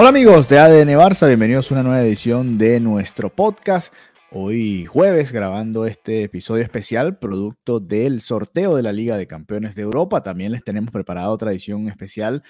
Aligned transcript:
Hola 0.00 0.10
amigos 0.10 0.46
de 0.46 0.60
ADN 0.60 0.96
Barça, 0.96 1.26
bienvenidos 1.26 1.72
a 1.72 1.74
una 1.74 1.82
nueva 1.82 2.02
edición 2.02 2.56
de 2.56 2.78
nuestro 2.78 3.34
podcast. 3.34 3.92
Hoy 4.30 4.84
jueves 4.84 5.32
grabando 5.32 5.86
este 5.86 6.22
episodio 6.22 6.62
especial, 6.62 7.18
producto 7.18 7.80
del 7.80 8.20
sorteo 8.20 8.76
de 8.76 8.84
la 8.84 8.92
Liga 8.92 9.18
de 9.18 9.26
Campeones 9.26 9.74
de 9.74 9.82
Europa. 9.82 10.22
También 10.22 10.52
les 10.52 10.62
tenemos 10.62 10.92
preparado 10.92 11.32
otra 11.32 11.50
edición 11.50 11.88
especial 11.88 12.44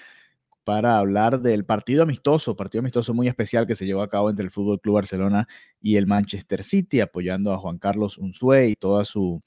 para 0.63 0.99
hablar 0.99 1.41
del 1.41 1.65
partido 1.65 2.03
amistoso, 2.03 2.55
partido 2.55 2.81
amistoso 2.81 3.15
muy 3.15 3.27
especial 3.27 3.65
que 3.65 3.73
se 3.73 3.87
llevó 3.87 4.03
a 4.03 4.09
cabo 4.09 4.29
entre 4.29 4.45
el 4.45 4.51
Fútbol 4.51 4.79
Club 4.79 4.97
Barcelona 4.97 5.47
y 5.81 5.95
el 5.95 6.05
Manchester 6.05 6.63
City, 6.63 7.01
apoyando 7.01 7.51
a 7.51 7.57
Juan 7.57 7.79
Carlos 7.79 8.19
Unzué 8.19 8.67
y 8.67 8.75
toda 8.75 9.05
su 9.05 9.41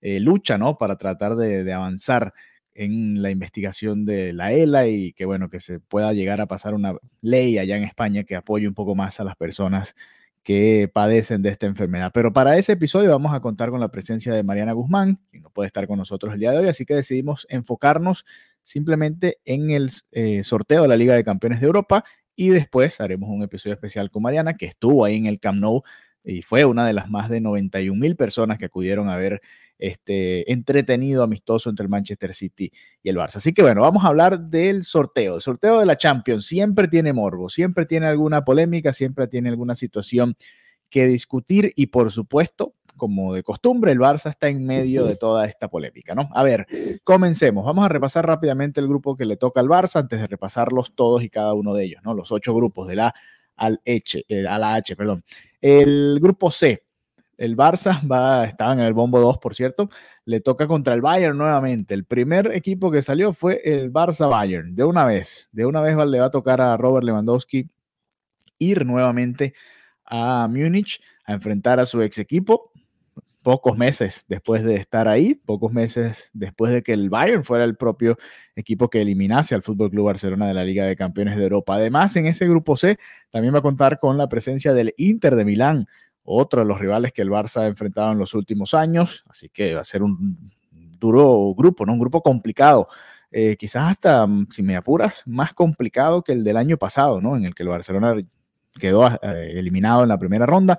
eh, 0.00 0.18
lucha, 0.18 0.58
¿no? 0.58 0.78
Para 0.78 0.98
tratar 0.98 1.36
de 1.36 1.72
avanzar 1.72 2.34
en 2.74 3.22
la 3.22 3.30
investigación 3.30 4.04
de 4.04 4.32
la 4.32 4.52
ELA 4.52 4.86
y 4.86 5.12
que 5.12 5.24
bueno, 5.24 5.50
que 5.50 5.60
se 5.60 5.80
pueda 5.80 6.12
llegar 6.12 6.40
a 6.40 6.46
pasar 6.46 6.74
una 6.74 6.94
ley 7.20 7.58
allá 7.58 7.76
en 7.76 7.84
España 7.84 8.24
que 8.24 8.36
apoye 8.36 8.68
un 8.68 8.74
poco 8.74 8.94
más 8.94 9.20
a 9.20 9.24
las 9.24 9.36
personas 9.36 9.94
que 10.42 10.90
padecen 10.92 11.42
de 11.42 11.50
esta 11.50 11.66
enfermedad. 11.66 12.10
Pero 12.14 12.32
para 12.32 12.56
ese 12.56 12.72
episodio 12.72 13.10
vamos 13.10 13.34
a 13.34 13.40
contar 13.40 13.70
con 13.70 13.80
la 13.80 13.90
presencia 13.90 14.32
de 14.32 14.42
Mariana 14.42 14.72
Guzmán, 14.72 15.20
quien 15.30 15.42
no 15.42 15.50
puede 15.50 15.66
estar 15.66 15.86
con 15.86 15.98
nosotros 15.98 16.32
el 16.32 16.40
día 16.40 16.52
de 16.52 16.58
hoy, 16.58 16.68
así 16.68 16.84
que 16.86 16.94
decidimos 16.94 17.46
enfocarnos 17.50 18.24
simplemente 18.62 19.38
en 19.44 19.70
el 19.70 19.90
eh, 20.12 20.42
sorteo 20.42 20.82
de 20.82 20.88
la 20.88 20.96
Liga 20.96 21.14
de 21.14 21.24
Campeones 21.24 21.60
de 21.60 21.66
Europa 21.66 22.04
y 22.36 22.48
después 22.48 23.00
haremos 23.00 23.28
un 23.28 23.42
episodio 23.42 23.74
especial 23.74 24.10
con 24.10 24.22
Mariana, 24.22 24.56
que 24.56 24.66
estuvo 24.66 25.04
ahí 25.04 25.16
en 25.16 25.26
el 25.26 25.40
Camp 25.40 25.60
Nou 25.60 25.82
y 26.24 26.42
fue 26.42 26.64
una 26.64 26.86
de 26.86 26.92
las 26.92 27.08
más 27.10 27.28
de 27.28 27.40
91 27.40 27.98
mil 27.98 28.16
personas 28.16 28.58
que 28.58 28.66
acudieron 28.66 29.08
a 29.08 29.16
ver 29.16 29.40
este 29.80 30.50
entretenido, 30.52 31.22
amistoso 31.22 31.70
entre 31.70 31.84
el 31.84 31.88
Manchester 31.88 32.34
City 32.34 32.70
y 33.02 33.08
el 33.08 33.16
Barça. 33.16 33.36
Así 33.36 33.52
que 33.52 33.62
bueno, 33.62 33.80
vamos 33.82 34.04
a 34.04 34.08
hablar 34.08 34.40
del 34.40 34.84
sorteo. 34.84 35.36
El 35.36 35.40
sorteo 35.40 35.80
de 35.80 35.86
la 35.86 35.96
Champions 35.96 36.46
siempre 36.46 36.88
tiene 36.88 37.12
morbo, 37.12 37.48
siempre 37.48 37.86
tiene 37.86 38.06
alguna 38.06 38.44
polémica, 38.44 38.92
siempre 38.92 39.26
tiene 39.26 39.48
alguna 39.48 39.74
situación 39.74 40.36
que 40.90 41.06
discutir 41.06 41.72
y 41.76 41.86
por 41.86 42.10
supuesto, 42.10 42.74
como 42.96 43.32
de 43.32 43.42
costumbre, 43.42 43.92
el 43.92 43.98
Barça 43.98 44.28
está 44.28 44.48
en 44.48 44.64
medio 44.66 45.06
de 45.06 45.16
toda 45.16 45.46
esta 45.46 45.68
polémica, 45.68 46.14
¿no? 46.14 46.28
A 46.34 46.42
ver, 46.42 46.66
comencemos. 47.02 47.64
Vamos 47.64 47.84
a 47.84 47.88
repasar 47.88 48.26
rápidamente 48.26 48.80
el 48.80 48.88
grupo 48.88 49.16
que 49.16 49.24
le 49.24 49.36
toca 49.36 49.60
al 49.60 49.68
Barça 49.68 50.00
antes 50.00 50.20
de 50.20 50.26
repasarlos 50.26 50.94
todos 50.94 51.22
y 51.22 51.30
cada 51.30 51.54
uno 51.54 51.72
de 51.72 51.84
ellos, 51.84 52.02
¿no? 52.04 52.12
Los 52.12 52.30
ocho 52.32 52.54
grupos 52.54 52.88
de 52.88 52.96
la 52.96 53.14
al 53.56 53.80
H, 53.86 54.24
eh, 54.28 54.46
a 54.46 54.58
la 54.58 54.74
H, 54.74 54.96
perdón. 54.96 55.24
El 55.60 56.18
grupo 56.20 56.50
C, 56.50 56.82
el 57.40 57.56
Barça 57.56 58.46
estaba 58.46 58.74
en 58.74 58.80
el 58.80 58.92
bombo 58.92 59.18
2, 59.18 59.38
por 59.38 59.54
cierto, 59.54 59.88
le 60.26 60.40
toca 60.40 60.66
contra 60.66 60.92
el 60.92 61.00
Bayern 61.00 61.38
nuevamente. 61.38 61.94
El 61.94 62.04
primer 62.04 62.54
equipo 62.54 62.90
que 62.90 63.00
salió 63.00 63.32
fue 63.32 63.62
el 63.64 63.90
Barça 63.90 64.28
Bayern, 64.28 64.74
de 64.76 64.84
una 64.84 65.06
vez. 65.06 65.48
De 65.50 65.64
una 65.64 65.80
vez 65.80 65.96
le 65.96 66.20
va 66.20 66.26
a 66.26 66.30
tocar 66.30 66.60
a 66.60 66.76
Robert 66.76 67.04
Lewandowski 67.04 67.70
ir 68.58 68.84
nuevamente 68.84 69.54
a 70.04 70.48
Múnich 70.48 71.00
a 71.24 71.32
enfrentar 71.32 71.80
a 71.80 71.86
su 71.86 72.02
ex 72.02 72.18
equipo. 72.18 72.72
Pocos 73.40 73.78
meses 73.78 74.26
después 74.28 74.62
de 74.62 74.74
estar 74.74 75.08
ahí, 75.08 75.34
pocos 75.34 75.72
meses 75.72 76.28
después 76.34 76.72
de 76.72 76.82
que 76.82 76.92
el 76.92 77.08
Bayern 77.08 77.42
fuera 77.42 77.64
el 77.64 77.74
propio 77.74 78.18
equipo 78.54 78.90
que 78.90 79.00
eliminase 79.00 79.54
al 79.54 79.62
Fútbol 79.62 79.88
Club 79.88 80.04
Barcelona 80.04 80.46
de 80.46 80.52
la 80.52 80.62
Liga 80.62 80.84
de 80.84 80.94
Campeones 80.94 81.38
de 81.38 81.44
Europa. 81.44 81.76
Además, 81.76 82.14
en 82.16 82.26
ese 82.26 82.46
grupo 82.46 82.76
C 82.76 82.98
también 83.30 83.54
va 83.54 83.60
a 83.60 83.62
contar 83.62 83.98
con 83.98 84.18
la 84.18 84.28
presencia 84.28 84.74
del 84.74 84.92
Inter 84.98 85.36
de 85.36 85.46
Milán, 85.46 85.86
otro 86.36 86.60
de 86.60 86.66
los 86.66 86.78
rivales 86.78 87.12
que 87.12 87.22
el 87.22 87.30
Barça 87.30 87.62
ha 87.62 87.66
enfrentado 87.66 88.12
en 88.12 88.18
los 88.18 88.34
últimos 88.34 88.74
años, 88.74 89.24
así 89.28 89.48
que 89.48 89.74
va 89.74 89.80
a 89.80 89.84
ser 89.84 90.02
un 90.02 90.50
duro 90.98 91.54
grupo, 91.56 91.86
¿no? 91.86 91.94
Un 91.94 91.98
grupo 91.98 92.22
complicado. 92.22 92.88
Eh, 93.30 93.56
quizás 93.56 93.90
hasta, 93.90 94.26
mm, 94.26 94.48
si 94.50 94.62
me 94.62 94.76
apuras, 94.76 95.22
más 95.26 95.54
complicado 95.54 96.22
que 96.22 96.32
el 96.32 96.44
del 96.44 96.56
año 96.56 96.76
pasado, 96.76 97.20
¿no? 97.20 97.36
En 97.36 97.44
el 97.44 97.54
que 97.54 97.62
el 97.62 97.68
Barcelona 97.68 98.14
quedó 98.78 99.08
eh, 99.08 99.52
eliminado 99.56 100.02
en 100.02 100.08
la 100.08 100.18
primera 100.18 100.46
ronda 100.46 100.78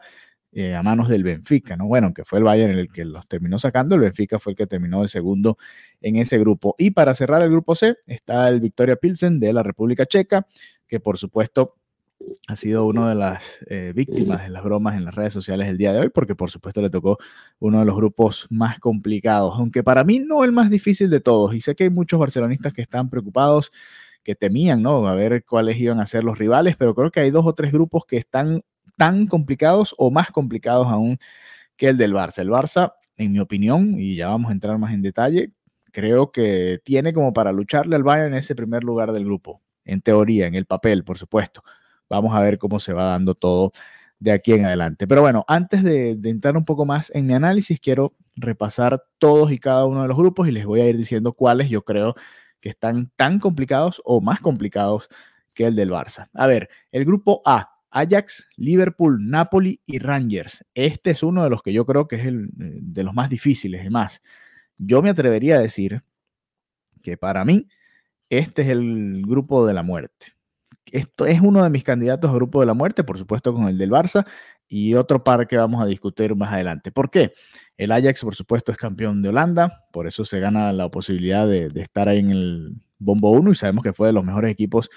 eh, 0.53 0.75
a 0.75 0.83
manos 0.83 1.07
del 1.07 1.23
Benfica, 1.23 1.77
¿no? 1.77 1.87
Bueno, 1.87 2.13
que 2.13 2.25
fue 2.25 2.39
el 2.39 2.45
Bayern 2.45 2.77
el 2.77 2.91
que 2.91 3.05
los 3.05 3.25
terminó 3.27 3.57
sacando, 3.57 3.95
el 3.95 4.01
Benfica 4.01 4.37
fue 4.37 4.51
el 4.51 4.57
que 4.57 4.67
terminó 4.67 5.01
de 5.01 5.07
segundo 5.07 5.57
en 6.01 6.17
ese 6.17 6.37
grupo. 6.39 6.75
Y 6.77 6.91
para 6.91 7.15
cerrar 7.15 7.41
el 7.41 7.49
grupo 7.49 7.73
C 7.73 7.95
está 8.05 8.49
el 8.49 8.59
Victoria 8.59 8.97
Pilsen 8.97 9.39
de 9.39 9.53
la 9.53 9.63
República 9.63 10.05
Checa, 10.05 10.45
que 10.87 10.99
por 10.99 11.17
supuesto 11.17 11.75
ha 12.47 12.55
sido 12.55 12.85
una 12.85 13.09
de 13.09 13.15
las 13.15 13.63
eh, 13.69 13.93
víctimas 13.95 14.43
de 14.43 14.49
las 14.49 14.63
bromas 14.63 14.95
en 14.95 15.05
las 15.05 15.15
redes 15.15 15.33
sociales 15.33 15.67
el 15.69 15.77
día 15.77 15.93
de 15.93 15.99
hoy, 15.99 16.09
porque 16.09 16.35
por 16.35 16.49
supuesto 16.49 16.81
le 16.81 16.89
tocó 16.89 17.17
uno 17.59 17.79
de 17.79 17.85
los 17.85 17.95
grupos 17.95 18.47
más 18.49 18.79
complicados, 18.79 19.53
aunque 19.57 19.83
para 19.83 20.03
mí 20.03 20.19
no 20.19 20.43
el 20.43 20.51
más 20.51 20.69
difícil 20.69 21.09
de 21.09 21.19
todos. 21.21 21.55
Y 21.55 21.61
sé 21.61 21.75
que 21.75 21.85
hay 21.85 21.89
muchos 21.89 22.19
barcelonistas 22.19 22.73
que 22.73 22.81
están 22.81 23.09
preocupados, 23.09 23.71
que 24.23 24.35
temían, 24.35 24.81
¿no? 24.81 25.07
A 25.07 25.15
ver 25.15 25.45
cuáles 25.45 25.77
iban 25.79 25.99
a 25.99 26.05
ser 26.05 26.23
los 26.23 26.37
rivales, 26.37 26.75
pero 26.77 26.93
creo 26.93 27.11
que 27.11 27.21
hay 27.21 27.31
dos 27.31 27.45
o 27.45 27.53
tres 27.53 27.71
grupos 27.71 28.05
que 28.05 28.17
están 28.17 28.63
tan 28.97 29.27
complicados 29.27 29.95
o 29.97 30.11
más 30.11 30.31
complicados 30.31 30.87
aún 30.87 31.17
que 31.77 31.89
el 31.89 31.97
del 31.97 32.13
Barça. 32.13 32.39
El 32.39 32.49
Barça, 32.49 32.93
en 33.17 33.31
mi 33.31 33.39
opinión, 33.39 33.95
y 33.99 34.15
ya 34.15 34.27
vamos 34.29 34.49
a 34.49 34.53
entrar 34.53 34.77
más 34.77 34.93
en 34.93 35.01
detalle, 35.01 35.51
creo 35.91 36.31
que 36.31 36.79
tiene 36.83 37.13
como 37.13 37.33
para 37.33 37.51
lucharle 37.51 37.95
al 37.95 38.03
Bayern 38.03 38.33
en 38.33 38.39
ese 38.39 38.55
primer 38.55 38.83
lugar 38.83 39.11
del 39.11 39.25
grupo, 39.25 39.61
en 39.85 40.01
teoría, 40.01 40.47
en 40.47 40.55
el 40.55 40.65
papel, 40.65 41.03
por 41.03 41.17
supuesto 41.17 41.63
Vamos 42.11 42.35
a 42.35 42.41
ver 42.41 42.57
cómo 42.57 42.79
se 42.81 42.91
va 42.91 43.05
dando 43.05 43.35
todo 43.35 43.71
de 44.19 44.33
aquí 44.33 44.51
en 44.51 44.65
adelante. 44.65 45.07
Pero 45.07 45.21
bueno, 45.21 45.45
antes 45.47 45.81
de, 45.81 46.11
entrar 46.25 46.57
un 46.57 46.65
poco 46.65 46.85
más 46.85 47.09
en 47.15 47.25
mi 47.25 47.33
análisis, 47.33 47.79
quiero 47.79 48.13
repasar 48.35 49.01
todos 49.17 49.51
y 49.51 49.57
cada 49.59 49.85
uno 49.85 50.01
de 50.01 50.09
los 50.09 50.17
grupos 50.17 50.47
y 50.49 50.51
les 50.51 50.65
voy 50.65 50.81
a 50.81 50.89
ir 50.89 50.97
diciendo 50.97 51.31
cuáles 51.31 51.69
yo 51.69 51.83
creo 51.85 52.15
que 52.59 52.67
están 52.67 53.11
tan 53.15 53.39
complicados 53.39 54.01
o 54.03 54.19
más 54.19 54.41
complicados 54.41 55.07
que 55.53 55.65
el 55.65 55.75
del 55.77 55.89
Barça. 55.89 56.27
A 56.33 56.47
ver, 56.47 56.69
el 56.91 57.05
grupo 57.05 57.41
A, 57.45 57.79
Ajax, 57.89 58.45
Liverpool, 58.57 59.29
Napoli 59.29 59.81
y 59.85 59.99
Rangers. 59.99 60.65
Este 60.73 61.11
es 61.11 61.23
uno 61.23 61.43
de 61.45 61.49
los 61.49 61.63
que 61.63 61.71
yo 61.71 61.85
creo 61.85 62.09
que 62.09 62.17
es 62.17 62.25
el 62.25 62.49
de 62.53 63.03
los 63.03 63.13
más 63.13 63.29
difíciles. 63.29 63.79
Además, 63.81 64.21
yo 64.77 65.01
me 65.01 65.09
atrevería 65.09 65.55
a 65.55 65.61
decir 65.61 66.03
que 67.01 67.15
para 67.15 67.45
mí 67.45 67.67
este 68.29 68.63
es 68.63 68.67
el 68.67 69.23
grupo 69.25 69.65
de 69.65 69.73
la 69.73 69.83
muerte 69.83 70.40
esto 70.91 71.25
es 71.25 71.41
uno 71.41 71.63
de 71.63 71.69
mis 71.69 71.83
candidatos 71.83 72.29
a 72.31 72.33
grupo 72.33 72.59
de 72.59 72.65
la 72.65 72.73
muerte, 72.73 73.03
por 73.03 73.17
supuesto 73.17 73.53
con 73.53 73.67
el 73.67 73.77
del 73.77 73.91
Barça 73.91 74.25
y 74.67 74.93
otro 74.95 75.23
par 75.23 75.47
que 75.47 75.57
vamos 75.57 75.81
a 75.81 75.85
discutir 75.85 76.35
más 76.35 76.53
adelante. 76.53 76.91
¿Por 76.91 77.09
qué? 77.09 77.33
El 77.77 77.91
Ajax, 77.91 78.21
por 78.21 78.35
supuesto, 78.35 78.71
es 78.71 78.77
campeón 78.77 79.21
de 79.21 79.29
Holanda, 79.29 79.85
por 79.91 80.07
eso 80.07 80.23
se 80.25 80.39
gana 80.39 80.71
la 80.71 80.89
posibilidad 80.89 81.47
de, 81.47 81.67
estar 81.75 82.07
ahí 82.07 82.19
en 82.19 82.31
el 82.31 82.75
bombo 82.97 83.31
1 83.31 83.51
y 83.51 83.55
sabemos 83.55 83.83
que 83.83 83.93
fue 83.93 84.07
de 84.07 84.13
los 84.13 84.23
mejores 84.23 84.51
equipos 84.51 84.89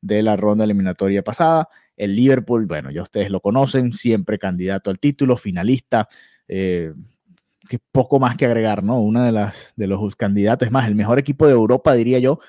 de 0.00 0.22
la 0.22 0.36
ronda 0.36 0.64
eliminatoria 0.64 1.22
pasada. 1.22 1.68
El 1.96 2.16
Liverpool, 2.16 2.66
bueno, 2.66 2.90
ya 2.90 3.02
ustedes 3.02 3.30
lo 3.30 3.40
conocen, 3.40 3.92
siempre 3.92 4.38
candidato 4.38 4.90
al 4.90 4.98
título, 4.98 5.36
finalista. 5.36 6.08
Eh, 6.48 6.92
que 7.68 7.78
poco 7.78 8.18
más 8.18 8.36
que 8.36 8.44
agregar, 8.44 8.82
¿no? 8.82 9.00
Una 9.00 9.30
de 9.30 9.52
de 9.76 9.86
los 9.86 10.16
candidatos, 10.16 10.66
es 10.66 10.72
más, 10.72 10.88
el 10.88 10.94
mejor 10.94 11.18
equipo 11.18 11.46
de 11.46 11.52
Europa, 11.52 11.94
diría 11.94 12.18
yo, 12.18 12.40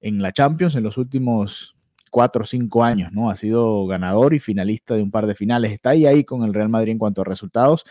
en 0.00 0.22
la 0.22 0.32
Champions 0.32 0.74
en 0.74 0.82
los 0.82 0.98
últimos 0.98 1.76
cuatro 2.12 2.42
o 2.42 2.46
cinco 2.46 2.84
años, 2.84 3.10
¿no? 3.10 3.30
Ha 3.30 3.36
sido 3.36 3.86
ganador 3.86 4.34
y 4.34 4.38
finalista 4.38 4.94
de 4.94 5.02
un 5.02 5.10
par 5.10 5.26
de 5.26 5.34
finales. 5.34 5.72
Está 5.72 5.90
ahí, 5.90 6.04
ahí 6.04 6.24
con 6.24 6.44
el 6.44 6.52
Real 6.52 6.68
Madrid 6.68 6.92
en 6.92 6.98
cuanto 6.98 7.22
a 7.22 7.24
resultados 7.24 7.84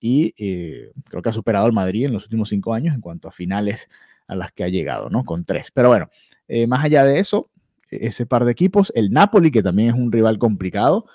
y 0.00 0.34
eh, 0.36 0.90
creo 1.08 1.22
que 1.22 1.28
ha 1.28 1.32
superado 1.32 1.64
al 1.64 1.72
Madrid 1.72 2.06
en 2.06 2.12
los 2.12 2.24
últimos 2.24 2.48
cinco 2.48 2.74
años 2.74 2.92
en 2.92 3.00
cuanto 3.00 3.28
a 3.28 3.30
finales 3.30 3.88
a 4.26 4.34
las 4.34 4.52
que 4.52 4.64
ha 4.64 4.68
llegado, 4.68 5.10
¿no? 5.10 5.22
Con 5.22 5.44
tres. 5.44 5.70
Pero 5.72 5.90
bueno, 5.90 6.10
eh, 6.48 6.66
más 6.66 6.84
allá 6.84 7.04
de 7.04 7.20
eso, 7.20 7.50
ese 7.88 8.26
par 8.26 8.44
de 8.44 8.50
equipos, 8.50 8.92
el 8.96 9.12
Napoli, 9.12 9.52
que 9.52 9.62
también 9.62 9.90
es 9.90 9.94
un 9.94 10.10
rival 10.10 10.38
complicado 10.38 11.06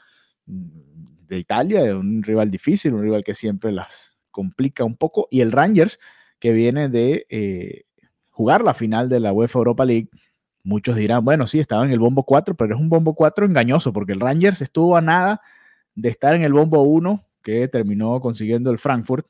mm, 0.46 1.28
de 1.28 1.38
Italia, 1.38 1.98
un 1.98 2.24
rival 2.24 2.50
difícil, 2.50 2.94
un 2.94 3.02
rival 3.02 3.26
que 3.26 3.34
siempre 3.34 3.74
las 3.74 4.18
complica 4.32 4.86
un 4.86 4.96
poco, 4.96 5.28
y 5.30 5.42
el 5.42 5.52
Rangers, 5.52 6.00
que 6.40 6.54
viene 6.54 6.88
de 6.88 7.28
eh, 7.30 7.84
jugar 8.30 8.64
la 8.64 8.74
final 8.74 9.10
de 9.10 9.20
la 9.20 9.34
UEFA 9.34 9.60
Europa 9.60 9.84
League 9.84 10.10
Muchos 10.64 10.96
dirán, 10.96 11.26
bueno, 11.26 11.46
sí, 11.48 11.60
estaba 11.60 11.86
en 11.86 11.92
el 11.92 12.00
bombo 12.00 12.24
4, 12.24 12.56
pero 12.56 12.76
es 12.76 12.82
un 12.82 12.90
bombo 12.90 13.16
4 13.16 13.46
engañoso, 13.46 13.92
porque 13.94 14.14
el 14.14 14.20
Rangers 14.22 14.62
estuvo 14.62 14.96
a 14.96 15.02
nada 15.02 15.42
de 15.96 16.10
estar 16.10 16.36
en 16.36 16.44
el 16.44 16.54
bombo 16.54 16.82
1, 16.84 17.24
que 17.42 17.68
terminó 17.68 18.20
consiguiendo 18.22 18.72
el 18.72 18.80
Frankfurt. 18.80 19.28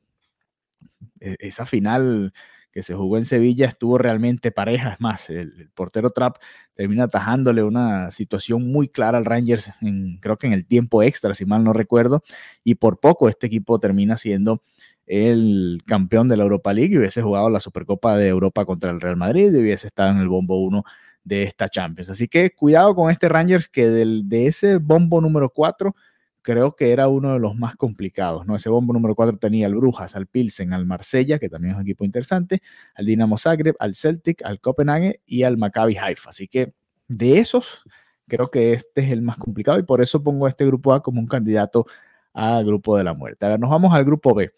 e, 1.20 1.36
esa 1.40 1.66
final 1.66 2.34
que 2.74 2.82
se 2.84 2.96
jugó 2.96 3.18
en 3.18 3.26
Sevilla 3.26 3.68
estuvo 3.68 3.98
realmente 4.00 4.52
pareja. 4.52 4.94
Es 4.94 5.00
más, 5.00 5.30
el, 5.30 5.70
portero 5.76 6.10
Trap 6.10 6.38
termina 6.74 7.04
atajándole 7.04 7.64
una 7.64 8.10
situación 8.12 8.64
muy 8.72 8.88
clara 8.90 9.20
al 9.20 9.26
Rangers, 9.26 9.72
en, 9.82 10.18
creo 10.20 10.38
que 10.38 10.48
en 10.48 10.54
el 10.54 10.66
tiempo 10.66 11.04
extra, 11.04 11.36
si 11.36 11.46
mal 11.46 11.64
no 11.64 11.72
recuerdo, 11.74 12.24
y 12.64 12.76
por 12.76 13.00
poco 13.00 13.30
este 13.30 13.48
equipo 13.48 13.80
termina 13.80 14.18
siendo 14.18 14.64
el 15.06 15.84
campeón 15.86 16.28
de 16.28 16.38
la 16.38 16.44
Europa 16.44 16.74
League 16.74 16.96
y 16.96 16.98
hubiese 16.98 17.22
jugado 17.22 17.50
la 17.50 17.60
Supercopa 17.60 18.18
de 18.18 18.28
Europa 18.28 18.66
contra 18.66 18.90
el 18.90 19.02
Real 19.02 19.18
Madrid 19.18 19.54
y 19.54 19.60
hubiese 19.60 19.88
estado 19.88 20.12
en 20.12 20.18
el 20.18 20.28
bombo 20.28 20.60
1 20.62 20.84
de 21.24 21.44
esta 21.44 21.68
Champions. 21.70 22.10
Así 22.10 22.28
que 22.28 22.52
cuidado 22.52 22.96
con 22.96 23.10
este 23.12 23.30
Rangers 23.30 23.68
que 23.68 23.88
del, 23.90 24.28
de 24.28 24.48
ese 24.48 24.78
bombo 24.78 25.22
número 25.22 25.50
4 25.50 25.96
creo 26.42 26.76
que 26.76 26.92
era 26.92 27.08
uno 27.08 27.34
de 27.34 27.40
los 27.40 27.56
más 27.56 27.76
complicados, 27.76 28.46
¿no? 28.46 28.56
Ese 28.56 28.70
bombo 28.70 28.94
número 28.94 29.16
4 29.16 29.38
tenía 29.38 29.66
al 29.66 29.76
Brujas, 29.76 30.16
al 30.16 30.28
Pilsen, 30.28 30.74
al 30.74 30.86
Marsella, 30.86 31.40
que 31.40 31.50
también 31.50 31.72
es 31.72 31.78
un 31.78 31.84
equipo 31.84 32.04
interesante, 32.04 32.62
al 32.96 33.06
Dinamo 33.06 33.38
Zagreb, 33.38 33.76
al 33.80 33.96
Celtic, 33.96 34.44
al 34.44 34.60
Copenhague 34.60 35.22
y 35.26 35.44
al 35.44 35.58
Maccabi 35.58 35.98
Haifa. 35.98 36.30
Así 36.30 36.48
que 36.48 36.74
de 37.08 37.40
esos, 37.40 37.84
creo 38.28 38.52
que 38.52 38.74
este 38.74 39.02
es 39.02 39.12
el 39.12 39.22
más 39.22 39.38
complicado 39.38 39.80
y 39.80 39.84
por 39.84 40.02
eso 40.02 40.22
pongo 40.22 40.48
este 40.48 40.66
grupo 40.66 40.94
A 40.94 41.02
como 41.02 41.22
un 41.22 41.28
candidato 41.28 41.86
a 42.34 42.62
grupo 42.62 42.98
de 42.98 43.06
la 43.06 43.14
muerte. 43.14 43.46
A 43.46 43.50
ver, 43.50 43.60
nos 43.60 43.70
vamos 43.70 43.94
al 43.94 44.04
grupo 44.04 44.34
B. 44.34 44.52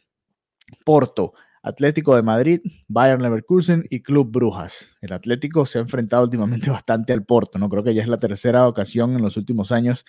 Porto, 0.83 1.33
Atlético 1.65 2.15
de 2.15 2.21
Madrid, 2.21 2.61
Bayern 2.87 3.23
Leverkusen 3.23 3.87
y 3.89 4.01
Club 4.01 4.31
Brujas. 4.31 4.87
El 5.01 5.13
Atlético 5.13 5.65
se 5.65 5.79
ha 5.79 5.81
enfrentado 5.81 6.23
últimamente 6.23 6.69
bastante 6.71 7.11
al 7.11 7.25
Porto, 7.25 7.57
¿no? 7.57 7.69
Creo 7.69 7.83
que 7.83 7.95
ya 7.95 8.03
es 8.03 8.07
la 8.07 8.19
tercera 8.19 8.67
ocasión 8.67 9.15
en 9.15 9.23
los 9.23 9.35
últimos 9.35 9.71
años 9.71 10.05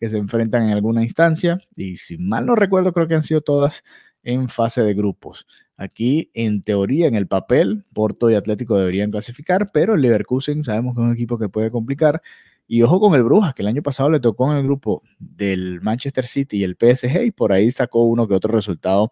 que 0.00 0.08
se 0.08 0.16
enfrentan 0.16 0.62
en 0.62 0.70
alguna 0.70 1.02
instancia 1.02 1.58
y 1.76 1.98
si 1.98 2.16
mal 2.16 2.46
no 2.46 2.54
recuerdo 2.54 2.94
creo 2.94 3.06
que 3.06 3.16
han 3.16 3.22
sido 3.22 3.42
todas 3.42 3.84
en 4.22 4.48
fase 4.48 4.80
de 4.80 4.94
grupos. 4.94 5.46
Aquí, 5.76 6.30
en 6.32 6.62
teoría, 6.62 7.06
en 7.06 7.16
el 7.16 7.26
papel, 7.26 7.84
Porto 7.92 8.30
y 8.30 8.34
Atlético 8.34 8.78
deberían 8.78 9.10
clasificar, 9.10 9.72
pero 9.72 9.94
el 9.94 10.00
Leverkusen 10.00 10.64
sabemos 10.64 10.94
que 10.94 11.02
es 11.02 11.06
un 11.06 11.12
equipo 11.12 11.36
que 11.36 11.50
puede 11.50 11.70
complicar. 11.70 12.22
Y 12.66 12.80
ojo 12.80 12.98
con 12.98 13.14
el 13.14 13.22
Brujas, 13.22 13.52
que 13.52 13.60
el 13.60 13.68
año 13.68 13.82
pasado 13.82 14.08
le 14.08 14.20
tocó 14.20 14.50
en 14.50 14.56
el 14.56 14.64
grupo 14.64 15.02
del 15.18 15.82
Manchester 15.82 16.26
City 16.26 16.60
y 16.60 16.64
el 16.64 16.78
PSG, 16.80 17.26
y 17.26 17.30
por 17.30 17.52
ahí 17.52 17.70
sacó 17.70 18.04
uno 18.04 18.26
que 18.26 18.34
otro 18.34 18.54
resultado 18.54 19.10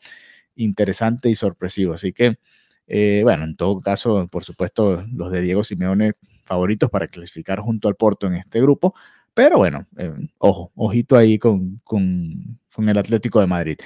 interesante 0.56 1.30
y 1.30 1.34
sorpresivo. 1.34 1.94
Así 1.94 2.12
que, 2.12 2.36
eh, 2.86 3.20
bueno, 3.22 3.44
en 3.44 3.56
todo 3.56 3.80
caso, 3.80 4.28
por 4.28 4.44
supuesto, 4.44 5.04
los 5.12 5.30
de 5.32 5.40
Diego 5.40 5.64
Simeone 5.64 6.14
favoritos 6.44 6.90
para 6.90 7.08
clasificar 7.08 7.60
junto 7.60 7.88
al 7.88 7.96
Porto 7.96 8.26
en 8.26 8.34
este 8.34 8.60
grupo. 8.60 8.94
Pero 9.34 9.58
bueno, 9.58 9.86
eh, 9.96 10.12
ojo, 10.38 10.72
ojito 10.74 11.16
ahí 11.16 11.38
con, 11.38 11.80
con, 11.84 12.58
con, 12.74 12.88
el 12.88 12.98
Atlético 12.98 13.40
de 13.40 13.46
Madrid. 13.46 13.76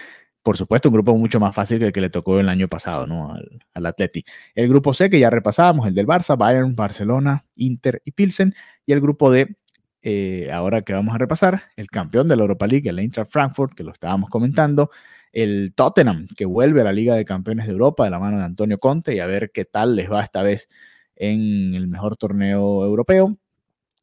Por 0.43 0.57
supuesto, 0.57 0.89
un 0.89 0.95
grupo 0.95 1.17
mucho 1.17 1.41
más 1.41 1.55
fácil 1.55 1.79
que 1.79 1.87
el 1.87 1.93
que 1.93 2.01
le 2.01 2.11
tocó 2.11 2.39
el 2.41 2.49
año 2.49 2.69
pasado, 2.69 3.07
¿no? 3.07 3.33
Al, 3.33 3.61
al 3.75 3.87
Atleti. 3.87 4.25
El 4.55 4.69
grupo 4.69 4.95
C, 4.95 5.11
que 5.11 5.19
ya 5.19 5.31
repasábamos, 5.31 5.87
el 5.89 5.95
del 5.95 6.07
Barça, 6.07 6.37
Bayern, 6.37 6.75
Barcelona, 6.75 7.45
Inter 7.57 8.01
y 8.05 8.13
Pilsen. 8.13 8.55
Y 8.87 8.93
el 8.93 9.01
grupo 9.01 9.31
D, 9.31 9.57
eh, 10.03 10.53
ahora 10.53 10.83
que 10.83 10.93
vamos 10.93 11.15
a 11.17 11.19
repasar, 11.19 11.65
el 11.75 11.89
campeón 11.89 12.29
de 12.29 12.37
la 12.37 12.43
Europa 12.43 12.69
League, 12.69 12.89
el 12.89 13.01
Eintracht 13.01 13.33
Frankfurt, 13.33 13.75
que 13.75 13.83
lo 13.83 13.91
estábamos 13.91 14.31
comentando, 14.31 14.91
el 15.37 15.75
Tottenham, 15.75 16.29
que 16.35 16.47
vuelve 16.47 16.81
a 16.81 16.85
la 16.85 16.94
Liga 16.94 17.15
de 17.15 17.27
Campeones 17.27 17.67
de 17.67 17.73
Europa 17.73 18.05
de 18.05 18.11
la 18.11 18.19
mano 18.19 18.38
de 18.38 18.44
Antonio 18.44 18.79
Conte 18.79 19.15
y 19.15 19.21
a 19.21 19.27
ver 19.27 19.50
qué 19.53 19.67
tal 19.67 19.94
les 19.94 20.11
va 20.11 20.23
esta 20.23 20.43
vez 20.43 20.67
en 21.15 21.75
el 21.75 21.88
mejor 21.88 22.17
torneo 22.17 22.83
europeo. 22.83 23.37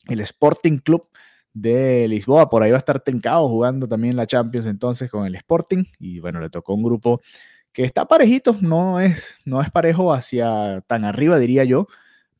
El 0.08 0.20
Sporting 0.20 0.78
Club 0.78 1.08
de 1.52 2.08
Lisboa, 2.08 2.52
por 2.52 2.62
ahí 2.62 2.70
va 2.70 2.78
a 2.78 2.80
estar 2.80 3.00
Tencao 3.00 3.50
jugando 3.50 3.88
también 3.88 4.16
la 4.16 4.28
Champions 4.28 4.68
entonces 4.68 5.10
con 5.10 5.26
el 5.26 5.34
Sporting 5.34 5.86
y 5.98 6.20
bueno, 6.20 6.40
le 6.40 6.52
tocó 6.52 6.76
un 6.76 6.84
grupo 6.84 7.20
que 7.72 7.84
está 7.84 8.08
parejito, 8.08 8.56
no 8.62 9.00
es, 9.00 9.40
no 9.44 9.60
es 9.64 9.72
parejo 9.72 10.14
hacia 10.14 10.82
tan 10.82 11.04
arriba 11.04 11.40
diría 11.40 11.64
yo. 11.64 11.88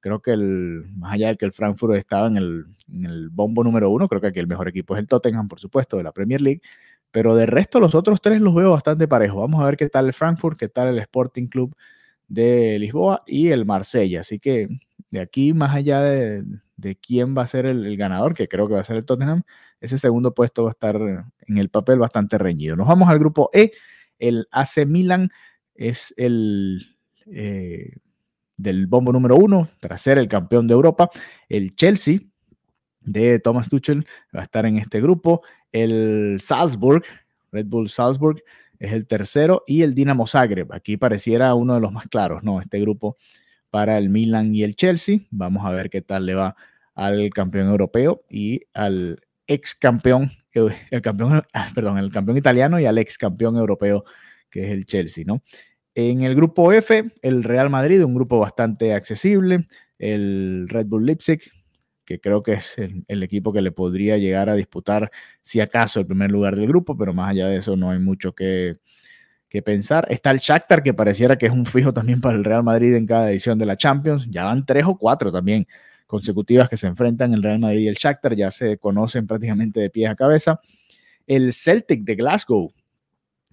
Creo 0.02 0.22
que 0.22 0.32
el, 0.32 0.86
más 0.98 1.14
allá 1.14 1.30
de 1.30 1.38
que 1.38 1.46
el 1.46 1.54
Frankfurt 1.54 1.96
estaba 1.96 2.28
en 2.28 2.38
el, 2.38 2.66
en 2.94 3.06
el 3.06 3.30
bombo 3.30 3.64
número 3.64 3.90
uno, 3.90 4.08
creo 4.08 4.22
que 4.22 4.28
aquí 4.28 4.40
el 4.40 4.48
mejor 4.48 4.68
equipo 4.68 4.94
es 4.94 5.00
el 5.00 5.08
Tottenham, 5.08 5.48
por 5.48 5.60
supuesto, 5.60 5.98
de 5.98 6.04
la 6.04 6.12
Premier 6.12 6.42
League. 6.42 6.62
Pero 7.14 7.36
de 7.36 7.46
resto, 7.46 7.80
los 7.80 7.94
otros 7.94 8.22
tres 8.22 8.42
los 8.42 8.56
veo 8.56 8.72
bastante 8.72 9.08
parejos. 9.08 9.40
Vamos 9.40 9.62
a 9.62 9.66
ver 9.66 9.78
qué 9.78 9.88
tal 9.88 10.08
el 10.08 10.14
Frankfurt, 10.14 10.58
qué 10.58 10.68
tal 10.68 10.88
el 10.88 10.98
Sporting 10.98 11.46
Club 11.46 11.76
de 12.28 12.80
Lisboa 12.80 13.22
y 13.28 13.50
el 13.50 13.66
Marsella. 13.66 14.22
Así 14.22 14.40
que 14.40 14.68
de 15.12 15.22
aquí, 15.22 15.54
más 15.54 15.76
allá 15.76 16.02
de, 16.02 16.44
quién 17.04 17.38
va 17.38 17.44
a 17.44 17.48
ser 17.48 17.68
el, 17.68 17.96
ganador, 17.98 18.34
que 18.34 18.48
creo 18.48 18.68
que 18.68 18.74
va 18.74 18.80
a 18.80 18.84
ser 18.84 18.96
el 18.96 19.06
Tottenham, 19.06 19.44
ese 19.80 20.00
segundo 20.00 20.34
puesto 20.34 20.64
va 20.64 20.70
a 20.70 20.72
estar 20.72 20.96
en 20.96 21.58
el 21.60 21.70
papel 21.70 22.00
bastante 22.00 22.40
reñido. 22.40 22.76
Nos 22.76 22.88
vamos 22.88 23.08
al 23.08 23.20
grupo 23.20 23.52
E. 23.54 23.74
El 24.18 24.48
AC 24.50 24.88
Milan 24.88 25.30
es 25.76 26.16
el 26.18 26.98
eh, 27.28 27.98
del 28.58 28.88
bombo 28.88 29.14
número 29.14 29.36
uno, 29.36 29.70
tras 29.80 30.02
ser 30.02 30.18
el 30.18 30.28
campeón 30.28 30.66
de 30.66 30.74
Europa. 30.74 31.12
El 31.48 31.76
Chelsea 31.76 32.22
de 33.06 33.40
Thomas 33.40 33.70
Tuchel 33.70 34.06
va 34.36 34.42
a 34.42 34.44
estar 34.44 34.66
en 34.66 34.78
este 34.78 35.02
grupo. 35.02 35.42
El 35.72 36.40
Salzburg, 36.42 37.04
Red 37.52 37.66
Bull 37.66 37.90
Salzburg, 37.90 38.44
es 38.80 38.94
el 38.94 39.08
tercero. 39.08 39.64
Y 39.68 39.82
el 39.82 39.94
Dinamo 39.94 40.28
Zagreb, 40.28 40.72
aquí 40.74 40.98
pareciera 40.98 41.54
uno 41.56 41.76
de 41.76 41.82
los 41.82 41.92
más 41.92 42.08
claros, 42.08 42.44
¿no? 42.44 42.60
Este 42.60 42.80
grupo 42.80 43.18
para 43.70 43.98
el 43.98 44.10
Milan 44.10 44.54
y 44.56 44.64
el 44.64 44.76
Chelsea. 44.76 45.20
Vamos 45.32 45.66
a 45.66 45.72
ver 45.72 45.90
qué 45.90 46.02
tal 46.02 46.26
le 46.26 46.36
va 46.36 46.56
al 46.96 47.30
campeón 47.32 47.70
europeo 47.70 48.24
y 48.30 48.62
al 48.74 49.20
ex 49.48 49.76
campeón, 49.76 50.32
el 50.54 51.02
campeón, 51.02 51.44
ah, 51.54 51.70
perdón, 51.74 51.98
el 51.98 52.12
campeón 52.12 52.38
italiano 52.38 52.80
y 52.80 52.86
al 52.86 52.98
ex 52.98 53.18
campeón 53.18 53.58
europeo 53.58 54.04
que 54.50 54.66
es 54.66 54.72
el 54.72 54.86
Chelsea, 54.86 55.24
¿no? 55.26 55.42
En 55.96 56.22
el 56.22 56.36
grupo 56.36 56.72
F, 56.72 57.12
el 57.22 57.44
Real 57.44 57.70
Madrid, 57.70 58.04
un 58.04 58.14
grupo 58.14 58.40
bastante 58.40 58.94
accesible, 58.94 59.66
el 59.98 60.68
Red 60.70 60.86
Bull 60.86 61.06
Leipzig, 61.06 61.42
que 62.06 62.20
creo 62.20 62.44
que 62.44 62.54
es 62.54 62.76
el, 62.78 63.24
equipo 63.24 63.54
que 63.54 63.62
le 63.62 63.72
podría 63.72 64.18
llegar 64.18 64.50
a 64.50 64.56
disputar, 64.56 65.12
si 65.42 65.62
acaso, 65.62 66.00
el 66.00 66.06
primer 66.06 66.32
lugar 66.32 66.56
del 66.56 66.68
grupo, 66.68 66.98
pero 66.98 67.14
más 67.14 67.32
allá 67.32 67.48
de 67.48 67.58
eso 67.58 67.76
no 67.76 67.92
hay 67.92 68.00
mucho 68.00 68.34
que, 68.34 68.78
pensar. 69.64 70.08
Está 70.10 70.32
el 70.32 70.40
Shakhtar, 70.40 70.82
que 70.82 70.96
pareciera 70.96 71.38
que 71.38 71.46
es 71.46 71.52
un 71.52 71.68
fijo 71.68 71.94
también 71.94 72.20
para 72.20 72.36
el 72.36 72.44
Real 72.44 72.64
Madrid 72.64 72.96
en 72.96 73.06
cada 73.06 73.30
edición 73.30 73.60
de 73.60 73.68
la 73.68 73.78
Champions. 73.78 74.28
Ya 74.32 74.46
van 74.46 74.66
tres 74.66 74.84
o 74.88 74.98
cuatro 74.98 75.32
también 75.32 75.68
consecutivas 76.08 76.68
que 76.70 76.76
se 76.76 76.88
enfrentan 76.88 77.36
el 77.36 77.44
Real 77.44 77.60
Madrid 77.60 77.82
y 77.82 77.88
el 77.88 77.94
Shakhtar, 77.94 78.36
ya 78.36 78.50
se 78.50 78.80
conocen 78.80 79.28
prácticamente 79.28 79.80
de 79.80 79.92
pies 79.92 80.10
a 80.10 80.16
cabeza. 80.16 80.60
El 81.28 81.54
Celtic 81.54 82.04
de 82.04 82.16
Glasgow, 82.16 82.74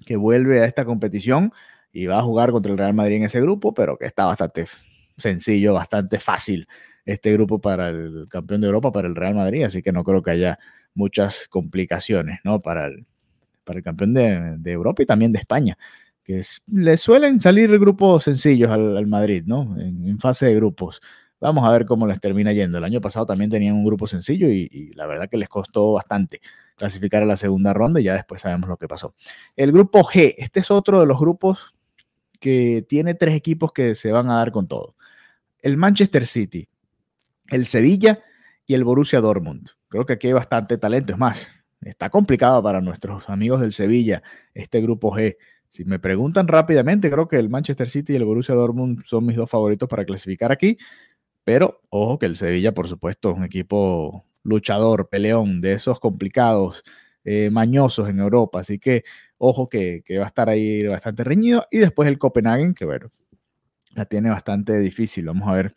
que 0.07 0.17
vuelve 0.17 0.63
a 0.63 0.65
esta 0.65 0.87
competición 0.87 1.53
y 1.93 2.07
va 2.07 2.19
a 2.19 2.23
jugar 2.23 2.51
contra 2.51 2.73
el 2.73 2.79
Real 2.79 2.95
Madrid 2.95 3.17
en 3.17 3.25
ese 3.25 3.43
grupo, 3.43 3.75
pero 3.75 3.99
que 3.99 4.07
está 4.07 4.25
bastante 4.25 4.65
sencillo, 5.19 5.75
bastante 5.75 6.19
fácil 6.19 6.67
este 7.05 7.33
grupo 7.33 7.61
para 7.61 7.89
el 7.89 8.27
campeón 8.31 8.61
de 8.61 8.69
Europa, 8.69 8.93
para 8.93 9.09
el 9.09 9.17
Real 9.17 9.35
Madrid, 9.35 9.65
así 9.65 9.83
que 9.83 9.93
no 9.93 10.05
creo 10.05 10.23
que 10.23 10.31
haya 10.31 10.59
muchas 10.95 11.49
complicaciones, 11.49 12.41
¿no? 12.45 12.61
Para 12.61 12.87
el, 12.87 13.07
para 13.65 13.79
el 13.79 13.85
campeón 13.85 14.15
de, 14.15 14.59
Europa 14.65 15.03
y 15.03 15.07
también 15.07 15.33
de 15.33 15.39
España, 15.39 15.77
que 16.25 16.43
le 16.67 16.97
suelen 16.97 17.41
salir 17.41 17.79
grupos 17.79 18.25
sencillos 18.25 18.71
al, 18.71 19.07
Madrid, 19.07 19.45
¿no? 19.47 19.77
En, 19.79 20.19
fase 20.19 20.47
de 20.47 20.55
grupos. 20.55 21.01
Vamos 21.41 21.67
a 21.67 21.71
ver 21.71 21.87
cómo 21.87 22.07
les 22.07 22.21
termina 22.21 22.53
yendo. 22.53 22.79
El 22.79 22.85
año 22.85 23.01
pasado 23.01 23.25
también 23.25 23.49
tenían 23.49 23.75
un 23.75 23.85
grupo 23.85 24.07
sencillo 24.07 24.49
y, 24.49 24.93
la 24.95 25.07
verdad 25.07 25.29
que 25.29 25.39
les 25.39 25.49
costó 25.49 25.93
bastante 25.93 26.41
clasificar 26.77 27.23
a 27.23 27.27
la 27.27 27.37
segunda 27.37 27.73
ronda 27.73 28.01
y 28.01 28.05
ya 28.05 28.15
después 28.15 28.43
sabemos 28.43 28.69
lo 28.69 28.77
que 28.77 28.89
pasó. 28.89 29.15
El 29.57 29.73
grupo 29.73 30.03
G, 30.03 30.35
este 30.37 30.61
es 30.61 30.71
otro 30.71 31.01
de 31.01 31.07
los 31.07 31.19
grupos 31.19 31.75
que 32.41 32.85
tiene 32.89 33.15
tres 33.15 33.35
equipos 33.35 33.73
que 33.73 33.95
se 33.95 34.13
van 34.13 34.31
a 34.31 34.37
dar 34.37 34.51
con 34.51 34.67
todo. 34.67 34.97
El 35.61 35.77
Manchester 35.77 36.27
City, 36.27 36.69
el 37.51 37.67
Sevilla 37.67 38.21
y 38.67 38.75
el 38.75 38.85
Borussia 38.85 39.21
Dortmund. 39.21 39.69
Creo 39.89 40.07
que 40.07 40.15
aquí 40.15 40.29
hay 40.29 40.33
bastante 40.33 40.79
talento. 40.79 41.13
Es 41.13 41.19
más, 41.19 41.49
está 41.81 42.09
complicado 42.09 42.63
para 42.63 42.81
nuestros 42.81 43.29
amigos 43.29 43.61
del 43.61 43.73
Sevilla 43.73 44.23
este 44.55 44.81
grupo 44.81 45.13
G. 45.13 45.37
Si 45.69 45.85
me 45.85 45.99
preguntan 45.99 46.49
rápidamente, 46.49 47.11
creo 47.11 47.29
que 47.29 47.37
el 47.37 47.49
Manchester 47.49 47.89
City 47.89 48.13
y 48.13 48.17
el 48.17 48.25
Borussia 48.25 48.55
Dortmund 48.55 49.05
son 49.05 49.27
mis 49.27 49.37
dos 49.37 49.51
favoritos 49.51 49.89
para 49.89 50.05
clasificar 50.05 50.51
aquí. 50.53 50.79
Pero 51.45 51.81
ojo 51.91 52.19
que 52.19 52.27
el 52.27 52.37
Sevilla, 52.37 52.73
por 52.73 52.89
supuesto, 52.89 53.31
es 53.31 53.37
un 53.37 53.45
equipo 53.45 54.25
luchador, 54.43 55.09
peleón, 55.09 55.61
de 55.61 55.73
esos 55.75 56.01
complicados, 56.01 56.83
eh, 57.25 57.51
mañosos 57.51 58.09
en 58.09 58.21
Europa. 58.21 58.61
Así 58.61 58.79
que 58.79 59.05
ojo 59.39 59.69
que, 59.69 60.03
que, 60.05 60.19
va 60.19 60.25
a 60.25 60.29
estar 60.29 60.49
ahí 60.49 60.87
bastante 60.87 61.25
reñido. 61.25 61.67
Y 61.71 61.79
después 61.79 62.09
el 62.09 62.19
Copenhagen, 62.19 62.75
que 62.75 62.85
bueno, 62.85 63.11
la 63.95 64.05
tiene 64.05 64.31
bastante 64.31 64.79
difícil. 64.79 65.27
Vamos 65.27 65.49
a 65.49 65.53
ver 65.53 65.75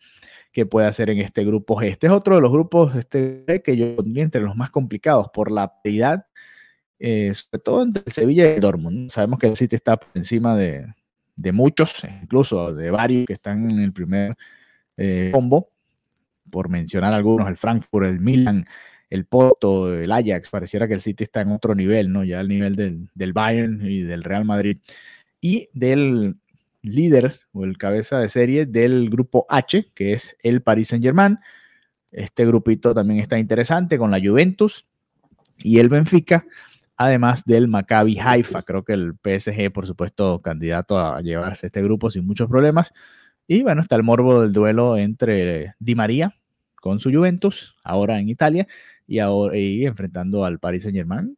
que 0.54 0.68
puede 0.68 0.88
hacer 0.88 1.10
en 1.10 1.18
este 1.18 1.44
grupo 1.44 1.76
G. 1.76 1.88
Este 1.88 2.08
es 2.08 2.14
otro 2.14 2.36
de 2.36 2.42
los 2.42 2.52
grupos 2.52 2.96
este, 2.96 3.44
que 3.64 3.76
yo 3.76 3.96
pondría 3.96 4.24
entre 4.24 4.42
los 4.42 4.56
más 4.56 4.70
complicados 4.70 5.30
por 5.34 5.52
la 5.52 5.82
paridad, 5.82 6.28
eh, 7.00 7.34
sobre 7.34 7.62
todo 7.62 7.82
entre 7.82 8.04
el 8.06 8.12
Sevilla 8.14 8.46
y 8.46 8.56
el 8.56 8.62
Dortmund. 8.62 9.10
Sabemos 9.10 9.40
que 9.40 9.48
el 9.48 9.56
City 9.56 9.76
está 9.76 9.98
por 9.98 10.10
encima 10.14 10.56
de, 10.56 10.94
muchos, 11.52 12.04
incluso 12.22 12.74
de 12.74 12.92
varios 12.92 13.26
que 13.26 13.34
están 13.34 13.70
en 13.70 13.80
el 13.80 13.92
primer 13.92 14.36
eh, 14.96 15.32
combo, 15.34 15.72
por 16.52 16.70
mencionar 16.70 17.14
algunos, 17.14 17.50
el 17.50 17.58
Frankfurt, 17.58 18.06
el 18.06 18.20
Milan, 18.20 18.68
el 19.10 19.26
Porto, 19.26 19.92
el 19.92 20.12
Ajax, 20.12 20.50
pareciera 20.50 20.88
que 20.88 20.94
el 20.94 21.02
City 21.02 21.24
está 21.24 21.42
en 21.42 21.52
otro 21.52 21.74
nivel, 21.74 22.12
¿no? 22.12 22.24
Ya 22.24 22.40
al 22.40 22.48
nivel 22.48 22.76
del, 22.76 23.10
del 23.16 23.34
Bayern 23.34 23.84
y 23.84 24.02
del 24.02 24.24
Real 24.24 24.46
Madrid. 24.46 24.78
Y 25.42 25.68
del 25.74 26.36
líder 26.84 27.40
o 27.54 27.64
el 27.64 27.78
cabeza 27.78 28.20
de 28.20 28.30
serie 28.30 28.66
del 28.68 29.10
grupo 29.10 29.48
H, 29.50 29.92
que 29.96 30.14
es 30.14 30.36
el 30.44 30.62
Paris 30.62 30.90
Saint-Germain. 30.90 31.40
Este 32.12 32.46
grupito 32.46 32.94
también 32.94 33.20
está 33.20 33.40
interesante 33.40 33.98
con 33.98 34.12
la 34.12 34.20
Juventus 34.20 34.88
y 35.58 35.80
el 35.80 35.90
Benfica, 35.90 36.46
además 36.96 37.46
del 37.46 37.68
Maccabi 37.68 38.20
Haifa. 38.20 38.62
Creo 38.62 38.84
que 38.84 38.94
el 38.94 39.14
PSG, 39.14 39.72
por 39.72 39.88
supuesto, 39.88 40.42
candidato 40.42 41.00
a 41.00 41.22
llevarse 41.22 41.66
este 41.66 41.82
grupo 41.82 42.12
sin 42.12 42.28
muchos 42.28 42.48
problemas. 42.48 42.94
Y 43.48 43.64
bueno, 43.64 43.82
está 43.82 43.96
el 43.96 44.04
morbo 44.04 44.42
del 44.42 44.54
duelo 44.54 44.98
entre 44.98 45.74
Di 45.80 45.96
María 45.96 46.36
con 46.76 47.00
su 47.00 47.12
Juventus, 47.12 47.76
ahora 47.84 48.20
en 48.20 48.28
Italia, 48.30 48.68
y, 49.08 49.20
ahora, 49.20 49.58
enfrentando 49.58 50.46
al 50.46 50.60
Paris 50.60 50.84
Saint 50.84 50.98
Germain 50.98 51.38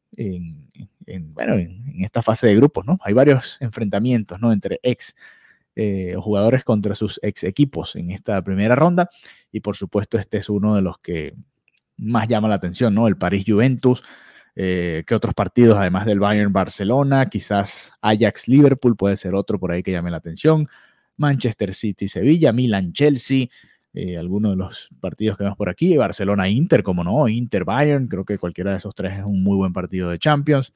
en, 1.08 1.34
bueno, 1.34 1.54
en, 1.56 2.04
esta 2.04 2.22
fase 2.22 2.48
de 2.48 2.56
grupos, 2.56 2.86
¿no? 2.86 3.00
Hay 3.04 3.14
varios 3.14 3.58
enfrentamientos, 3.60 4.40
¿no? 4.40 4.52
Entre 4.52 4.80
ex 4.84 5.16
eh, 5.76 6.16
jugadores 6.18 6.64
contra 6.64 6.96
sus 6.96 7.20
ex 7.22 7.44
equipos 7.44 7.96
en 7.96 8.12
esta 8.12 8.42
primera 8.44 8.76
ronda, 8.76 9.10
y 9.52 9.60
por 9.60 9.76
supuesto 9.76 10.18
este 10.18 10.38
es 10.38 10.50
uno 10.50 10.76
de 10.76 10.82
los 10.82 11.00
que 11.00 11.36
más 11.98 12.28
llama 12.28 12.48
la 12.48 12.56
atención, 12.56 12.94
¿no? 12.94 13.08
El 13.08 13.18
Paris 13.18 13.46
Juventus, 13.48 14.04
eh, 14.56 15.04
que 15.06 15.16
otros 15.16 15.34
partidos, 15.34 15.78
además 15.78 16.06
del 16.06 16.20
Bayern 16.20 16.54
Barcelona, 16.54 17.26
quizás 17.26 17.92
Ajax 18.02 18.48
Liverpool 18.48 18.96
puede 18.96 19.18
ser 19.18 19.36
otro 19.36 19.60
por 19.60 19.72
ahí 19.72 19.84
que 19.84 19.92
llame 19.92 20.12
la 20.12 20.18
atención, 20.18 20.68
Manchester 21.18 21.74
City 21.74 22.08
Sevilla, 22.08 22.52
Milan 22.54 22.94
Chelsea, 22.94 23.48
eh, 23.94 24.18
algunos 24.18 24.52
de 24.52 24.58
los 24.58 24.90
partidos 25.00 25.38
que 25.38 25.44
vemos 25.44 25.58
por 25.58 25.70
aquí, 25.70 25.96
Barcelona 25.96 26.50
Inter, 26.50 26.84
como 26.84 27.04
no, 27.04 27.30
Inter 27.30 27.64
Bayern, 27.64 28.08
creo 28.08 28.26
que 28.26 28.38
cualquiera 28.38 28.72
de 28.72 28.78
esos 28.78 28.94
tres 28.94 29.20
es 29.20 29.26
un 29.26 29.42
muy 29.42 29.56
buen 29.56 29.72
partido 29.72 30.10
de 30.10 30.20
Champions. 30.20 30.74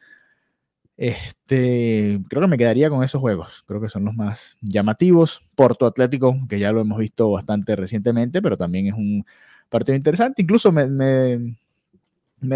Este, 1.01 2.19
creo 2.27 2.41
que 2.41 2.47
me 2.49 2.57
quedaría 2.57 2.89
con 2.89 3.05
esos 3.05 3.21
juegos, 3.21 3.63
creo 3.65 3.79
que 3.79 3.87
son 3.87 4.03
los 4.03 4.13
más 4.15 4.57
llamativos. 4.61 5.41
Porto 5.55 5.85
Atlético, 5.85 6.35
que 6.49 6.59
ya 6.59 6.73
lo 6.73 6.81
hemos 6.81 6.97
visto 6.99 7.31
bastante 7.31 7.77
recientemente, 7.77 8.41
pero 8.41 8.57
también 8.57 8.87
es 8.87 8.93
un 8.93 9.25
partido 9.69 9.95
interesante. 9.95 10.41
Incluso 10.41 10.73
me, 10.73 10.87
me, 10.87 11.55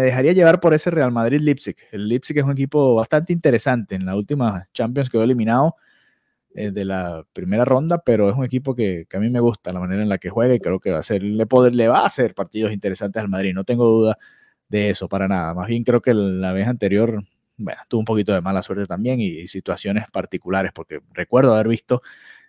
dejaría 0.02 0.32
llevar 0.34 0.60
por 0.60 0.74
ese 0.74 0.90
Real 0.90 1.10
Madrid-Leipzig. 1.10 1.74
El 1.90 2.06
Leipzig 2.06 2.36
es 2.36 2.44
un 2.44 2.52
equipo 2.52 2.94
bastante 2.94 3.32
interesante. 3.32 3.94
En 3.94 4.04
la 4.04 4.14
última 4.14 4.66
Champions 4.74 5.08
quedó 5.08 5.22
eliminado 5.22 5.76
eh, 6.54 6.70
de 6.70 6.84
la 6.84 7.24
primera 7.32 7.64
ronda, 7.64 8.02
pero 8.04 8.28
es 8.30 8.36
un 8.36 8.44
equipo 8.44 8.74
que, 8.74 9.06
a 9.14 9.18
mí 9.20 9.30
me 9.30 9.40
gusta 9.40 9.72
la 9.72 9.80
manera 9.80 10.02
en 10.02 10.10
la 10.10 10.18
que 10.18 10.28
juega 10.30 10.54
y 10.54 10.60
creo 10.60 10.80
que 10.80 10.90
va 10.92 10.98
a 10.98 11.02
ser, 11.02 11.22
le, 11.22 11.46
le 11.72 11.88
va 11.88 12.00
a 12.00 12.06
hacer 12.06 12.34
partidos 12.34 12.72
interesantes 12.72 13.22
al 13.22 13.30
Madrid. 13.30 13.54
No 13.54 13.64
tengo 13.64 13.86
duda 13.86 14.18
de 14.68 14.90
eso 14.90 15.08
para 15.08 15.28
nada. 15.28 15.54
Más 15.54 15.68
bien 15.68 15.84
creo 15.84 16.02
que 16.02 16.12
la 16.14 16.52
vez 16.52 16.68
anterior, 16.68 17.24
bueno, 17.56 17.80
tuvo 17.88 18.00
un 18.00 18.04
poquito 18.04 18.32
de 18.32 18.40
mala 18.40 18.62
suerte 18.62 18.86
también 18.86 19.20
y, 19.20 19.46
situaciones 19.48 20.06
particulares, 20.10 20.72
porque 20.74 21.00
recuerdo 21.12 21.54
haber 21.54 21.68
visto 21.68 22.02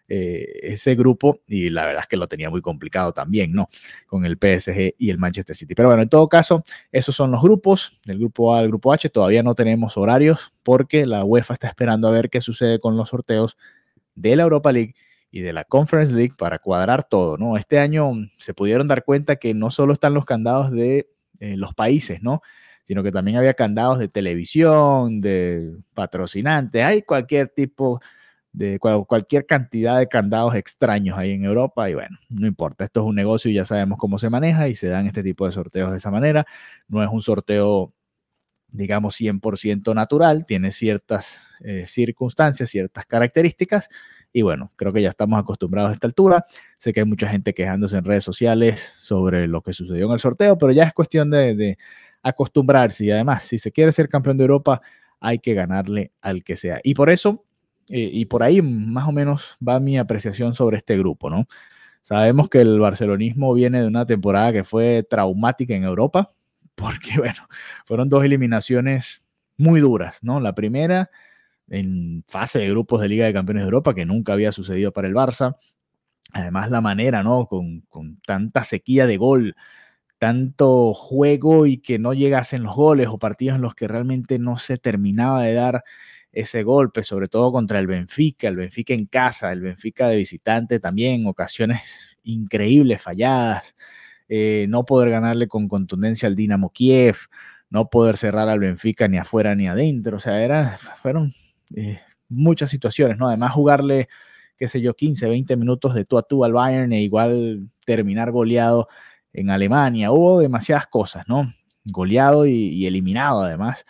eh, 0.07 0.59
ese 0.61 0.95
grupo 0.95 1.39
y 1.47 1.69
la 1.69 1.85
verdad 1.85 2.03
es 2.03 2.07
que 2.07 2.17
lo 2.17 2.27
tenía 2.27 2.49
muy 2.49 2.61
complicado 2.61 3.11
también, 3.11 3.53
¿no? 3.53 3.69
Con 4.07 4.25
el 4.25 4.37
PSG 4.37 4.95
y 4.97 5.09
el 5.09 5.17
Manchester 5.17 5.55
City. 5.55 5.73
Pero 5.75 5.89
bueno, 5.89 6.03
en 6.03 6.09
todo 6.09 6.29
caso, 6.29 6.63
esos 6.91 7.15
son 7.15 7.31
los 7.31 7.41
grupos, 7.41 7.99
del 8.05 8.19
grupo 8.19 8.55
A 8.55 8.59
al 8.59 8.67
grupo 8.67 8.93
H. 8.93 9.09
Todavía 9.09 9.43
no 9.43 9.55
tenemos 9.55 9.97
horarios 9.97 10.53
porque 10.63 11.05
la 11.05 11.23
UEFA 11.23 11.55
está 11.55 11.67
esperando 11.67 12.07
a 12.07 12.11
ver 12.11 12.29
qué 12.29 12.41
sucede 12.41 12.79
con 12.79 12.97
los 12.97 13.09
sorteos 13.09 13.57
de 14.15 14.35
la 14.35 14.43
Europa 14.43 14.71
League 14.71 14.95
y 15.31 15.41
de 15.41 15.53
la 15.53 15.65
Conference 15.65 16.13
League 16.13 16.33
para 16.37 16.59
cuadrar 16.59 17.03
todo, 17.03 17.37
¿no? 17.37 17.57
Este 17.57 17.79
año 17.79 18.11
se 18.37 18.53
pudieron 18.53 18.87
dar 18.87 19.03
cuenta 19.03 19.35
que 19.35 19.53
no 19.53 19.69
solo 19.69 19.93
están 19.93 20.13
los 20.13 20.25
candados 20.25 20.71
de 20.71 21.09
eh, 21.39 21.57
los 21.57 21.73
países, 21.73 22.21
¿no? 22.21 22.41
Sino 22.85 23.03
que 23.03 23.11
también 23.11 23.37
había 23.37 23.53
candados 23.53 23.99
de 23.99 24.07
televisión, 24.07 25.19
de 25.19 25.75
patrocinantes, 25.93 26.83
hay 26.83 27.01
cualquier 27.01 27.49
tipo 27.49 27.99
de 28.55 28.79
cualquier 28.79 29.45
cantidad 29.45 29.99
de 29.99 30.07
candados 30.07 30.55
extraños 30.55 31.17
ahí 31.17 31.31
en 31.31 31.43
Europa 31.43 31.89
y 31.89 31.93
bueno, 31.93 32.17
no 32.29 32.47
importa, 32.47 32.85
esto 32.85 33.01
es 33.01 33.05
un 33.05 33.15
negocio 33.15 33.51
y 33.51 33.55
ya 33.55 33.65
sabemos 33.65 33.97
cómo 33.99 34.17
se 34.17 34.29
maneja 34.29 34.69
y 34.69 34.75
se 34.75 34.87
dan 34.87 35.07
este 35.07 35.23
tipo 35.23 35.45
de 35.45 35.51
sorteos 35.51 35.91
de 35.91 35.97
esa 35.97 36.09
manera. 36.09 36.45
No 36.87 37.03
es 37.03 37.09
un 37.11 37.21
sorteo, 37.21 37.93
digamos, 38.69 39.19
100% 39.19 39.93
natural, 39.93 40.45
tiene 40.45 40.71
ciertas 40.71 41.39
eh, 41.61 41.85
circunstancias, 41.85 42.69
ciertas 42.69 43.05
características 43.05 43.89
y 44.31 44.41
bueno, 44.41 44.71
creo 44.75 44.93
que 44.93 45.01
ya 45.01 45.09
estamos 45.09 45.39
acostumbrados 45.39 45.89
a 45.91 45.93
esta 45.93 46.07
altura. 46.07 46.45
Sé 46.77 46.93
que 46.93 47.01
hay 47.01 47.05
mucha 47.05 47.27
gente 47.27 47.53
quejándose 47.53 47.97
en 47.97 48.05
redes 48.05 48.23
sociales 48.23 48.95
sobre 49.01 49.47
lo 49.47 49.61
que 49.61 49.73
sucedió 49.73 50.05
en 50.07 50.11
el 50.13 50.19
sorteo, 50.19 50.57
pero 50.57 50.71
ya 50.71 50.83
es 50.83 50.93
cuestión 50.93 51.29
de, 51.29 51.55
de 51.55 51.77
acostumbrarse 52.29 53.05
y 53.05 53.11
además, 53.11 53.43
si 53.43 53.57
se 53.57 53.71
quiere 53.71 53.91
ser 53.91 54.09
campeón 54.09 54.37
de 54.37 54.43
Europa, 54.43 54.81
hay 55.19 55.39
que 55.39 55.53
ganarle 55.53 56.11
al 56.21 56.43
que 56.43 56.57
sea. 56.57 56.79
Y 56.83 56.93
por 56.93 57.09
eso 57.09 57.45
y 57.87 58.25
por 58.25 58.41
ahí 58.41 58.61
más 58.61 59.07
o 59.07 59.11
menos 59.11 59.57
va 59.65 59.79
mi 59.79 59.97
apreciación 59.97 60.55
sobre 60.55 60.77
este 60.77 60.97
grupo, 60.97 61.29
¿no? 61.29 61.47
Sabemos 62.01 62.49
que 62.49 62.61
el 62.61 62.79
barcelonismo 62.79 63.53
viene 63.53 63.81
de 63.81 63.87
una 63.87 64.05
temporada 64.05 64.53
que 64.53 64.63
fue 64.63 65.03
traumática 65.03 65.75
en 65.75 65.83
Europa, 65.83 66.33
porque, 66.75 67.17
bueno, 67.17 67.47
fueron 67.85 68.09
dos 68.09 68.23
eliminaciones 68.23 69.23
muy 69.57 69.79
duras, 69.79 70.17
¿no? 70.21 70.39
La 70.39 70.53
primera 70.55 71.09
en 71.67 72.23
fase 72.27 72.59
de 72.59 72.69
grupos 72.69 73.01
de 73.01 73.09
Liga 73.09 73.25
de 73.25 73.33
Campeones 73.33 73.63
de 73.63 73.67
Europa, 73.67 73.95
que 73.95 74.05
nunca 74.05 74.33
había 74.33 74.51
sucedido 74.51 74.91
para 74.93 75.07
el 75.07 75.15
Barça. 75.15 75.57
Además, 76.31 76.69
la 76.69 76.81
manera, 76.81 77.23
¿no? 77.23 77.47
Con, 77.47 77.81
con 77.89 78.19
tanta 78.21 78.63
sequía 78.63 79.07
de 79.07 79.17
gol, 79.17 79.55
tanto 80.17 80.93
juego 80.93 81.65
y 81.65 81.77
que 81.77 81.99
no 81.99 82.13
llegasen 82.13 82.63
los 82.63 82.75
goles 82.75 83.07
o 83.09 83.19
partidos 83.19 83.55
en 83.55 83.61
los 83.61 83.75
que 83.75 83.87
realmente 83.87 84.39
no 84.39 84.57
se 84.57 84.77
terminaba 84.77 85.43
de 85.43 85.53
dar 85.53 85.83
ese 86.31 86.63
golpe, 86.63 87.03
sobre 87.03 87.27
todo 87.29 87.51
contra 87.51 87.79
el 87.79 87.87
Benfica, 87.87 88.47
el 88.47 88.57
Benfica 88.57 88.93
en 88.93 89.05
casa, 89.05 89.51
el 89.51 89.61
Benfica 89.61 90.09
de 90.09 90.17
visitante 90.17 90.79
también, 90.79 91.25
ocasiones 91.27 92.17
increíbles, 92.23 93.01
falladas, 93.01 93.75
eh, 94.27 94.65
no 94.69 94.85
poder 94.85 95.11
ganarle 95.11 95.47
con 95.47 95.67
contundencia 95.67 96.27
al 96.27 96.35
Dinamo 96.35 96.71
Kiev, 96.71 97.17
no 97.69 97.89
poder 97.89 98.17
cerrar 98.17 98.49
al 98.49 98.59
Benfica 98.59 99.07
ni 99.07 99.17
afuera 99.17 99.55
ni 99.55 99.67
adentro, 99.67 100.17
o 100.17 100.19
sea, 100.19 100.43
era, 100.43 100.77
fueron 101.01 101.33
eh, 101.75 102.01
muchas 102.27 102.69
situaciones, 102.69 103.17
¿no? 103.17 103.27
Además 103.29 103.53
jugarle, 103.53 104.09
qué 104.57 104.67
sé 104.67 104.81
yo, 104.81 104.93
15, 104.93 105.27
20 105.27 105.55
minutos 105.55 105.95
de 105.95 106.05
tú 106.05 106.17
a 106.17 106.23
tú 106.23 106.43
al 106.43 106.53
Bayern 106.53 106.91
e 106.93 107.01
igual 107.01 107.69
terminar 107.85 108.31
goleado 108.31 108.87
en 109.35 109.49
Alemania, 109.49 110.11
hubo 110.11 110.39
demasiadas 110.39 110.87
cosas, 110.87 111.25
¿no? 111.27 111.53
Goleado 111.85 112.45
y 112.47 112.85
eliminado 112.87 113.41
además. 113.41 113.85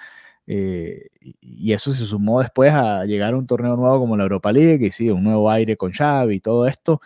Eh, 0.48 1.08
y 1.42 1.74
eso 1.74 1.94
se 1.94 2.06
sumó 2.06 2.42
después 2.42 2.72
a 2.72 3.06
llegar 3.06 3.34
a 3.34 3.38
un 3.38 3.48
torneo 3.48 3.76
nuevo 3.76 4.00
como 4.00 4.18
la 4.18 4.24
Europa 4.24 4.52
League, 4.52 4.86
y 4.88 4.92
sí, 4.92 5.10
un 5.10 5.24
nuevo 5.24 5.50
aire 5.52 5.78
con 5.78 5.92
Xavi 5.92 6.36
y 6.36 6.40
todo 6.40 6.68
esto. 6.68 7.02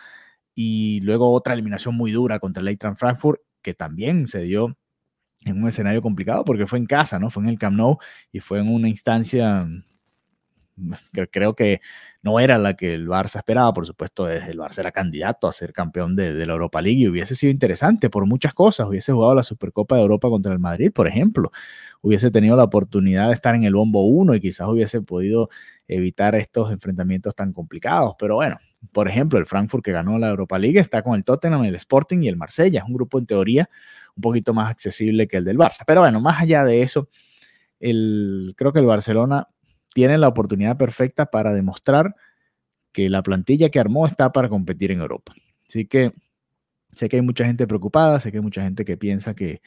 Y 0.54 1.00
luego 1.02 1.32
otra 1.32 1.54
eliminación 1.54 1.94
muy 1.96 2.12
dura 2.12 2.38
contra 2.40 2.60
el 2.62 2.68
Eintracht 2.68 2.98
Frankfurt, 2.98 3.40
que 3.62 3.74
también 3.74 4.28
se 4.28 4.40
dio 4.42 4.76
en 5.44 5.62
un 5.62 5.68
escenario 5.68 6.02
complicado 6.02 6.44
porque 6.44 6.66
fue 6.66 6.78
en 6.78 6.86
casa, 6.86 7.18
¿no? 7.18 7.30
Fue 7.30 7.42
en 7.42 7.48
el 7.50 7.58
Camp 7.58 7.76
Nou 7.76 7.98
y 8.32 8.40
fue 8.40 8.60
en 8.60 8.70
una 8.72 8.88
instancia 8.88 9.66
que 11.12 11.28
creo 11.28 11.54
que 11.54 11.80
no 12.22 12.38
era 12.38 12.58
la 12.58 12.74
que 12.74 12.92
el 12.92 13.08
Barça 13.08 13.36
esperaba, 13.36 13.72
por 13.72 13.86
supuesto, 13.86 14.28
el 14.28 14.58
Barça 14.58 14.80
era 14.80 14.92
candidato 14.92 15.48
a 15.48 15.52
ser 15.52 15.72
campeón 15.72 16.16
de, 16.16 16.34
la 16.46 16.52
Europa 16.52 16.82
League 16.82 17.00
y 17.00 17.08
hubiese 17.08 17.34
sido 17.34 17.50
interesante 17.50 18.10
por 18.10 18.26
muchas 18.26 18.52
cosas, 18.52 18.88
hubiese 18.88 19.12
jugado 19.12 19.34
la 19.34 19.42
Supercopa 19.42 19.96
de 19.96 20.02
Europa 20.02 20.28
contra 20.28 20.52
el 20.52 20.58
Madrid, 20.58 20.92
por 20.92 21.08
ejemplo, 21.08 21.50
hubiese 22.02 22.30
tenido 22.30 22.56
la 22.56 22.64
oportunidad 22.64 23.28
de 23.28 23.34
estar 23.34 23.54
en 23.54 23.64
el 23.64 23.74
bombo 23.74 24.06
1 24.06 24.34
y 24.34 24.40
quizás 24.40 24.68
hubiese 24.68 25.00
podido 25.00 25.48
evitar 25.88 26.34
estos 26.34 26.70
enfrentamientos 26.70 27.34
tan 27.34 27.52
complicados, 27.52 28.14
pero 28.18 28.34
bueno, 28.36 28.58
por 28.92 29.08
ejemplo, 29.08 29.38
el 29.38 29.46
Frankfurt 29.46 29.84
que 29.84 29.92
ganó 29.92 30.18
la 30.18 30.28
Europa 30.28 30.58
League 30.58 30.78
está 30.78 31.02
con 31.02 31.14
el 31.14 31.24
Tottenham, 31.24 31.64
el 31.64 31.74
Sporting 31.76 32.18
y 32.22 32.28
el 32.28 32.36
Marsella, 32.36 32.80
es 32.80 32.86
un 32.86 32.94
grupo 32.94 33.18
en 33.18 33.26
teoría 33.26 33.70
un 34.14 34.20
poquito 34.20 34.52
más 34.52 34.70
accesible 34.70 35.26
que 35.26 35.38
el 35.38 35.44
del 35.44 35.56
Barça, 35.56 35.84
pero 35.86 36.02
bueno, 36.02 36.20
más 36.20 36.42
allá 36.42 36.64
de 36.64 36.82
eso, 36.82 37.08
el, 37.78 38.52
creo 38.56 38.74
que 38.74 38.80
el 38.80 38.86
Barcelona 38.86 39.48
tienen 39.94 40.20
la 40.20 40.28
oportunidad 40.28 40.76
perfecta 40.76 41.26
para 41.26 41.52
demostrar 41.52 42.14
que 42.92 43.08
la 43.08 43.22
plantilla 43.22 43.70
que 43.70 43.80
armó 43.80 44.06
está 44.06 44.32
para 44.32 44.48
competir 44.48 44.90
en 44.92 45.00
Europa. 45.00 45.34
Así 45.68 45.86
que 45.86 46.12
sé 46.92 47.08
que 47.08 47.16
hay 47.16 47.22
mucha 47.22 47.44
gente 47.44 47.66
preocupada, 47.66 48.20
sé 48.20 48.30
que 48.30 48.38
hay 48.38 48.42
mucha 48.42 48.62
gente 48.62 48.84
que 48.84 48.96
piensa 48.96 49.34
que, 49.34 49.62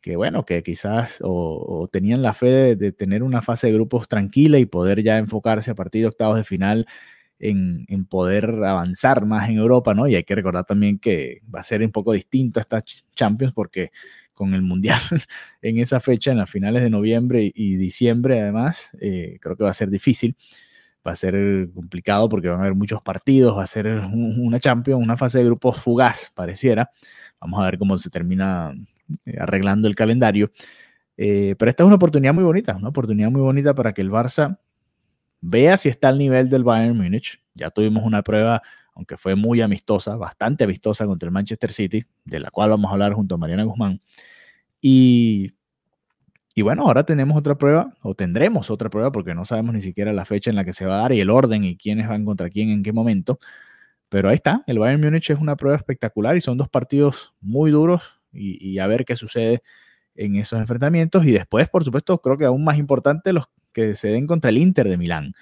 que 0.00 0.16
bueno, 0.16 0.44
que 0.44 0.62
quizás 0.62 1.18
o, 1.22 1.88
tenían 1.92 2.22
la 2.22 2.34
fe 2.34 2.76
de, 2.76 2.92
tener 2.92 3.22
una 3.22 3.42
fase 3.42 3.66
de 3.66 3.74
grupos 3.74 4.08
tranquila 4.08 4.58
y 4.58 4.66
poder 4.66 5.02
ya 5.02 5.18
enfocarse 5.18 5.70
a 5.70 5.74
partir 5.74 6.02
de 6.02 6.08
octavos 6.08 6.36
de 6.36 6.44
final 6.44 6.86
en, 7.38 7.86
poder 8.06 8.46
avanzar 8.64 9.26
más 9.26 9.48
en 9.48 9.58
Europa, 9.58 9.94
¿no? 9.94 10.08
Y 10.08 10.16
hay 10.16 10.24
que 10.24 10.34
recordar 10.34 10.64
también 10.64 10.98
que 10.98 11.40
va 11.54 11.60
a 11.60 11.62
ser 11.62 11.82
un 11.82 11.92
poco 11.92 12.12
distinto 12.12 12.60
esta 12.60 12.82
Champions 13.14 13.54
porque 13.54 13.90
con 14.38 14.54
el 14.54 14.62
Mundial 14.62 15.00
en 15.62 15.78
esa 15.78 15.98
fecha, 15.98 16.30
en 16.30 16.38
las 16.38 16.48
finales 16.48 16.82
de 16.82 16.90
noviembre 16.90 17.50
y 17.52 17.76
diciembre, 17.76 18.40
además, 18.40 18.92
eh, 19.00 19.38
creo 19.40 19.56
que 19.56 19.64
va 19.64 19.70
a 19.70 19.74
ser 19.74 19.90
difícil, 19.90 20.36
va 21.06 21.12
a 21.12 21.16
ser 21.16 21.68
complicado 21.74 22.28
porque 22.28 22.48
van 22.48 22.58
a 22.58 22.62
haber 22.62 22.76
muchos 22.76 23.02
partidos, 23.02 23.58
va 23.58 23.64
a 23.64 23.66
ser 23.66 23.88
una 23.88 24.60
Champions, 24.60 25.02
una 25.02 25.16
fase 25.16 25.38
de 25.38 25.44
grupos 25.44 25.78
fugaz, 25.78 26.30
pareciera. 26.34 26.90
Vamos 27.40 27.60
a 27.60 27.64
ver 27.64 27.78
cómo 27.78 27.98
se 27.98 28.10
termina 28.10 28.72
eh, 29.26 29.36
arreglando 29.40 29.88
el 29.88 29.96
calendario. 29.96 30.52
Eh, 31.16 31.56
pero 31.58 31.70
esta 31.70 31.82
es 31.82 31.86
una 31.88 31.96
oportunidad 31.96 32.32
muy 32.32 32.44
bonita, 32.44 32.76
una 32.76 32.90
oportunidad 32.90 33.30
muy 33.30 33.40
bonita 33.40 33.74
para 33.74 33.92
que 33.92 34.02
el 34.02 34.10
Barça 34.10 34.58
vea 35.40 35.76
si 35.76 35.88
está 35.88 36.08
al 36.08 36.18
nivel 36.18 36.48
del 36.48 36.62
Bayern 36.62 36.96
Múnich. 36.96 37.40
Ya 37.54 37.70
tuvimos 37.70 38.04
una 38.04 38.22
prueba, 38.22 38.62
aunque 38.98 39.16
fue 39.16 39.36
muy 39.36 39.60
amistosa, 39.60 40.16
bastante 40.16 40.64
amistosa 40.64 41.06
contra 41.06 41.28
el 41.28 41.32
Manchester 41.32 41.72
City, 41.72 42.04
de 42.24 42.40
la 42.40 42.50
cual 42.50 42.70
vamos 42.70 42.90
a 42.90 42.94
hablar 42.94 43.12
junto 43.14 43.36
a 43.36 43.38
Mariana 43.38 43.62
Guzmán. 43.62 44.00
Y, 44.80 45.52
y 46.52 46.62
bueno, 46.62 46.82
ahora 46.82 47.04
tenemos 47.04 47.38
otra 47.38 47.56
prueba, 47.56 47.94
o 48.02 48.16
tendremos 48.16 48.70
otra 48.70 48.90
prueba, 48.90 49.12
porque 49.12 49.36
no 49.36 49.44
sabemos 49.44 49.72
ni 49.72 49.82
siquiera 49.82 50.12
la 50.12 50.24
fecha 50.24 50.50
en 50.50 50.56
la 50.56 50.64
que 50.64 50.72
se 50.72 50.84
va 50.84 50.98
a 50.98 51.02
dar 51.02 51.12
y 51.12 51.20
el 51.20 51.30
orden 51.30 51.62
y 51.62 51.76
quiénes 51.76 52.08
van 52.08 52.24
contra 52.24 52.50
quién 52.50 52.70
en 52.70 52.82
qué 52.82 52.92
momento. 52.92 53.38
Pero 54.08 54.30
ahí 54.30 54.34
está, 54.34 54.64
el 54.66 54.80
Bayern 54.80 55.00
Múnich 55.00 55.30
es 55.30 55.38
una 55.38 55.54
prueba 55.54 55.76
espectacular 55.76 56.36
y 56.36 56.40
son 56.40 56.58
dos 56.58 56.68
partidos 56.68 57.34
muy 57.40 57.70
duros 57.70 58.20
y, 58.32 58.78
a 58.80 58.88
ver 58.88 59.04
qué 59.04 59.14
sucede 59.14 59.62
en 60.16 60.34
esos 60.34 60.58
enfrentamientos. 60.58 61.24
Y 61.24 61.30
después, 61.30 61.68
por 61.68 61.84
supuesto, 61.84 62.20
creo 62.20 62.36
que 62.36 62.46
aún 62.46 62.64
más 62.64 62.78
importante 62.78 63.32
los 63.32 63.48
que 63.72 63.94
se 63.94 64.08
den 64.08 64.26
contra 64.26 64.50
el 64.50 64.58
Inter 64.58 64.88
de 64.88 64.96
Milán. 64.96 65.34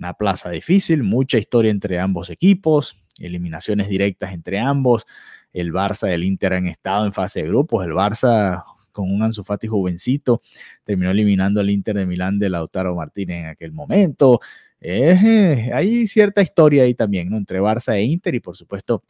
Una 0.00 0.14
plaza 0.14 0.48
difícil, 0.48 1.02
mucha 1.02 1.36
historia 1.36 1.70
entre 1.70 2.00
ambos 2.00 2.30
equipos, 2.30 2.96
eliminaciones 3.18 3.86
directas 3.86 4.32
entre 4.32 4.58
ambos. 4.58 5.06
El 5.52 5.74
Barça 5.74 6.08
y 6.08 6.14
el 6.14 6.24
Inter 6.24 6.54
han 6.54 6.68
estado 6.68 7.04
en 7.04 7.12
fase 7.12 7.42
de 7.42 7.48
grupos. 7.48 7.84
El 7.84 7.92
Barça 7.92 8.64
con 8.92 9.12
un 9.12 9.22
Ansu 9.22 9.44
Fati 9.44 9.66
jovencito 9.66 10.40
terminó 10.84 11.10
eliminando 11.10 11.60
al 11.60 11.68
Inter 11.68 11.96
de 11.96 12.06
Milán 12.06 12.38
de 12.38 12.48
Lautaro 12.48 12.94
Martínez 12.94 13.40
en 13.40 13.46
aquel 13.48 13.72
momento. 13.72 14.40
Eh, 14.80 15.70
hay 15.74 16.06
cierta 16.06 16.40
historia 16.40 16.84
ahí 16.84 16.94
también, 16.94 17.28
¿no? 17.28 17.36
Entre 17.36 17.60
Barça 17.60 17.94
e 17.94 18.02
Inter 18.02 18.34
y 18.34 18.40
por 18.40 18.56
supuesto 18.56 19.04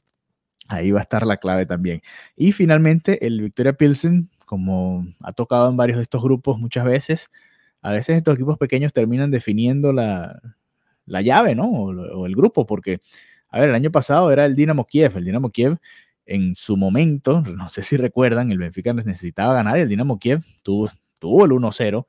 ahí 0.66 0.90
va 0.90 0.98
a 0.98 1.02
estar 1.02 1.24
la 1.24 1.36
clave 1.36 1.66
también. 1.66 2.00
Y 2.34 2.50
finalmente 2.50 3.24
el 3.24 3.40
Victoria 3.40 3.74
Pilsen, 3.74 4.28
como 4.44 5.06
ha 5.20 5.32
tocado 5.34 5.70
en 5.70 5.76
varios 5.76 5.98
de 5.98 6.02
estos 6.02 6.20
grupos 6.20 6.58
muchas 6.58 6.84
veces, 6.84 7.30
a 7.80 7.92
veces 7.92 8.16
estos 8.16 8.34
equipos 8.34 8.58
pequeños 8.58 8.92
terminan 8.92 9.30
definiendo 9.30 9.92
la, 9.92 10.40
llave, 11.22 11.54
¿no? 11.54 11.68
O, 11.70 12.26
el 12.26 12.36
grupo, 12.36 12.66
porque, 12.66 13.00
a 13.48 13.60
ver, 13.60 13.70
el 13.70 13.74
año 13.74 13.90
pasado 13.90 14.32
era 14.32 14.46
el 14.46 14.54
Dinamo 14.54 14.86
Kiev, 14.86 15.16
el 15.16 15.24
Dinamo 15.24 15.50
Kiev 15.50 15.78
en 16.26 16.54
su 16.54 16.76
momento, 16.76 17.42
no 17.56 17.68
sé 17.68 17.82
si 17.82 17.96
recuerdan, 17.96 18.52
el 18.52 18.58
Benfica 18.58 18.92
necesitaba 18.92 19.54
ganar 19.54 19.78
y 19.78 19.82
el 19.82 19.88
Dinamo 19.88 20.18
Kiev 20.18 20.42
tuvo, 20.62 20.88
tuvo 21.18 21.44
el 21.44 21.50
1-0, 21.50 22.06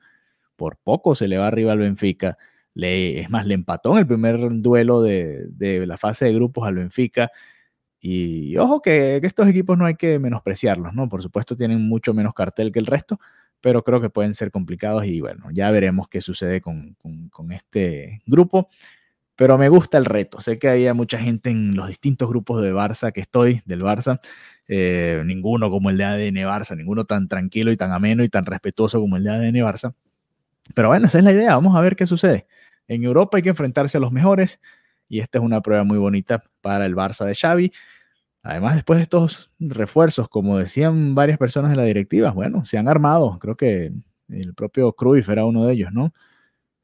por 0.55 0.77
poco 0.77 1.15
se 1.15 1.27
le 1.27 1.37
va 1.37 1.47
arriba 1.47 1.71
al 1.71 1.79
Benfica, 1.79 2.37
le, 2.73 3.19
es 3.19 3.29
más, 3.29 3.45
le 3.45 3.53
empató 3.55 3.93
en 3.93 3.99
el 3.99 4.07
primer 4.07 4.39
duelo 4.61 5.01
de, 5.01 5.49
la 5.87 5.97
fase 5.97 6.25
de 6.25 6.33
grupos 6.33 6.67
al 6.67 6.75
Benfica. 6.75 7.31
Y 7.99 8.57
ojo 8.57 8.81
que, 8.81 9.19
estos 9.23 9.47
equipos 9.47 9.77
no 9.77 9.85
hay 9.85 9.95
que 9.95 10.19
menospreciarlos, 10.19 10.93
¿no? 10.93 11.09
Por 11.09 11.21
supuesto 11.21 11.55
tienen 11.55 11.87
mucho 11.87 12.13
menos 12.13 12.33
cartel 12.33 12.71
que 12.71 12.79
el 12.79 12.87
resto, 12.87 13.19
pero 13.61 13.83
creo 13.83 14.01
que 14.01 14.09
pueden 14.09 14.33
ser 14.33 14.51
complicados 14.51 15.05
y 15.05 15.21
bueno, 15.21 15.45
ya 15.51 15.69
veremos 15.71 16.07
qué 16.07 16.19
sucede 16.19 16.61
con, 16.61 16.97
este 17.51 18.21
grupo. 18.25 18.67
Pero 19.35 19.57
me 19.57 19.69
gusta 19.69 19.97
el 19.97 20.05
reto. 20.05 20.41
Sé 20.41 20.59
que 20.59 20.69
había 20.69 20.93
mucha 20.93 21.17
gente 21.17 21.49
en 21.49 21.75
los 21.75 21.87
distintos 21.87 22.29
grupos 22.29 22.61
de 22.61 22.73
Barça 22.73 23.11
que 23.11 23.21
estoy, 23.21 23.61
del 23.65 23.81
Barça. 23.81 24.19
Eh, 24.67 25.23
ninguno 25.25 25.69
como 25.69 25.89
el 25.89 25.97
de 25.97 26.03
ADN 26.03 26.35
Barça, 26.47 26.75
ninguno 26.75 27.05
tan 27.05 27.27
tranquilo 27.27 27.71
y 27.71 27.77
tan 27.77 27.91
ameno 27.91 28.23
y 28.23 28.29
tan 28.29 28.45
respetuoso 28.45 28.99
como 28.99 29.17
el 29.17 29.23
de 29.23 29.29
ADN 29.31 29.55
Barça. 29.55 29.95
Pero 30.75 30.89
bueno, 30.89 31.07
esa 31.07 31.19
es 31.19 31.23
la 31.23 31.31
idea. 31.31 31.55
Vamos 31.55 31.75
a 31.75 31.81
ver 31.81 31.95
qué 31.95 32.05
sucede. 32.07 32.45
En 32.87 33.03
Europa 33.03 33.37
hay 33.37 33.43
que 33.43 33.49
enfrentarse 33.49 33.97
a 33.97 34.01
los 34.01 34.11
mejores 34.11 34.59
y 35.07 35.19
esta 35.19 35.39
es 35.39 35.43
una 35.43 35.61
prueba 35.61 35.83
muy 35.83 35.97
bonita 35.97 36.43
para 36.61 36.85
el 36.85 36.95
Barça 36.95 37.25
de 37.25 37.35
Xavi. 37.35 37.71
Además, 38.43 38.75
después 38.75 38.97
de 38.97 39.03
estos 39.03 39.51
refuerzos, 39.59 40.27
como 40.27 40.57
decían 40.57 41.13
varias 41.13 41.37
personas 41.37 41.69
de 41.69 41.77
la 41.77 41.83
directiva, 41.83 42.31
bueno, 42.31 42.65
se 42.65 42.77
han 42.77 42.87
armado. 42.87 43.37
Creo 43.39 43.55
que 43.55 43.91
el 44.29 44.53
propio 44.55 44.93
Cruyff 44.93 45.29
era 45.29 45.45
uno 45.45 45.65
de 45.65 45.73
ellos, 45.73 45.91
¿no? 45.91 46.13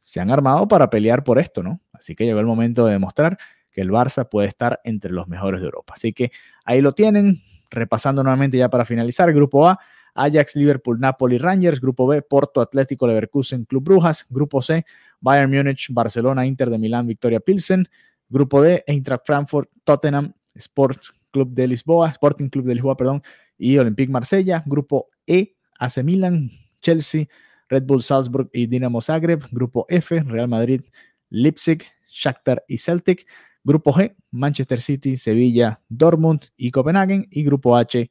Se 0.04 0.20
han 0.20 0.30
armado 0.32 0.68
para 0.68 0.90
pelear 0.90 1.24
por 1.24 1.40
esto, 1.40 1.64
¿no? 1.64 1.82
Así 1.94 2.16
que 2.16 2.26
llegó 2.26 2.40
el 2.40 2.46
momento 2.46 2.86
de 2.86 2.94
demostrar 2.94 3.38
que 3.72 3.82
el 3.82 3.90
Barça 3.90 4.30
puede 4.30 4.48
estar 4.48 4.80
entre 4.84 5.12
los 5.12 5.28
mejores 5.28 5.60
de 5.62 5.66
Europa. 5.66 5.94
Así 5.96 6.14
que 6.14 6.32
ahí 6.64 6.82
lo 6.82 6.92
tienen. 6.94 7.42
Repasando 7.70 8.24
nuevamente 8.24 8.58
ya 8.58 8.70
para 8.70 8.86
finalizar, 8.86 9.34
Grupo 9.34 9.68
A, 9.68 9.78
Ajax, 10.14 10.56
Liverpool, 10.56 11.00
Napoli, 11.00 11.38
Rangers. 11.38 11.82
Grupo 11.82 12.08
B, 12.08 12.22
Porto, 12.22 12.62
Atlético, 12.62 13.08
Leverkusen, 13.08 13.66
Club 13.66 13.84
Brujas. 13.84 14.26
Grupo 14.30 14.62
C, 14.62 14.86
Bayern 15.20 15.52
Múnich, 15.52 15.88
Barcelona, 15.90 16.46
Inter 16.46 16.70
de 16.70 16.78
Milán, 16.78 17.08
Victoria 17.08 17.40
Pilsen. 17.40 17.90
Grupo 18.30 18.62
D, 18.62 18.84
Eintracht 18.88 19.26
Frankfurt, 19.26 19.70
Tottenham, 19.84 20.34
Sport 20.56 21.17
Club 21.38 21.54
de 21.54 21.68
Lisboa, 21.68 22.10
Sporting 22.10 22.50
Club 22.50 22.66
de 22.66 22.74
Lisboa, 22.74 22.98
perdón, 22.98 23.22
y 23.58 23.78
Olympique 23.78 24.12
Marsella. 24.12 24.64
Grupo 24.66 25.10
E, 25.28 25.56
AC 25.80 26.04
Milan, 26.04 26.50
Chelsea, 26.82 27.28
Red 27.70 27.84
Bull 27.84 28.02
Salzburg 28.02 28.50
y 28.52 28.66
Dinamo 28.66 29.02
Zagreb. 29.02 29.44
Grupo 29.52 29.86
F, 29.88 30.20
Real 30.22 30.48
Madrid, 30.48 30.82
Leipzig, 31.30 31.84
Shakhtar 32.10 32.64
y 32.68 32.80
Celtic. 32.80 33.28
Grupo 33.64 33.94
G, 33.94 34.16
Manchester 34.32 34.82
City, 34.82 35.16
Sevilla, 35.16 35.80
Dortmund 35.90 36.46
y 36.58 36.72
Copenhagen. 36.72 37.28
Y 37.30 37.44
Grupo 37.44 37.78
H, 37.78 38.10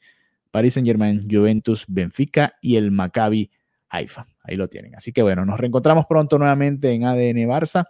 Paris 0.52 0.74
Saint 0.74 0.86
Germain, 0.86 1.26
Juventus, 1.28 1.84
Benfica 1.88 2.54
y 2.60 2.76
el 2.76 2.92
Maccabi 2.92 3.50
Haifa. 3.88 4.28
Ahí 4.44 4.56
lo 4.56 4.68
tienen. 4.68 4.94
Así 4.94 5.12
que 5.12 5.22
bueno, 5.22 5.44
nos 5.44 5.58
reencontramos 5.58 6.06
pronto 6.06 6.38
nuevamente 6.38 6.92
en 6.92 7.04
ADN 7.04 7.48
Barça 7.48 7.86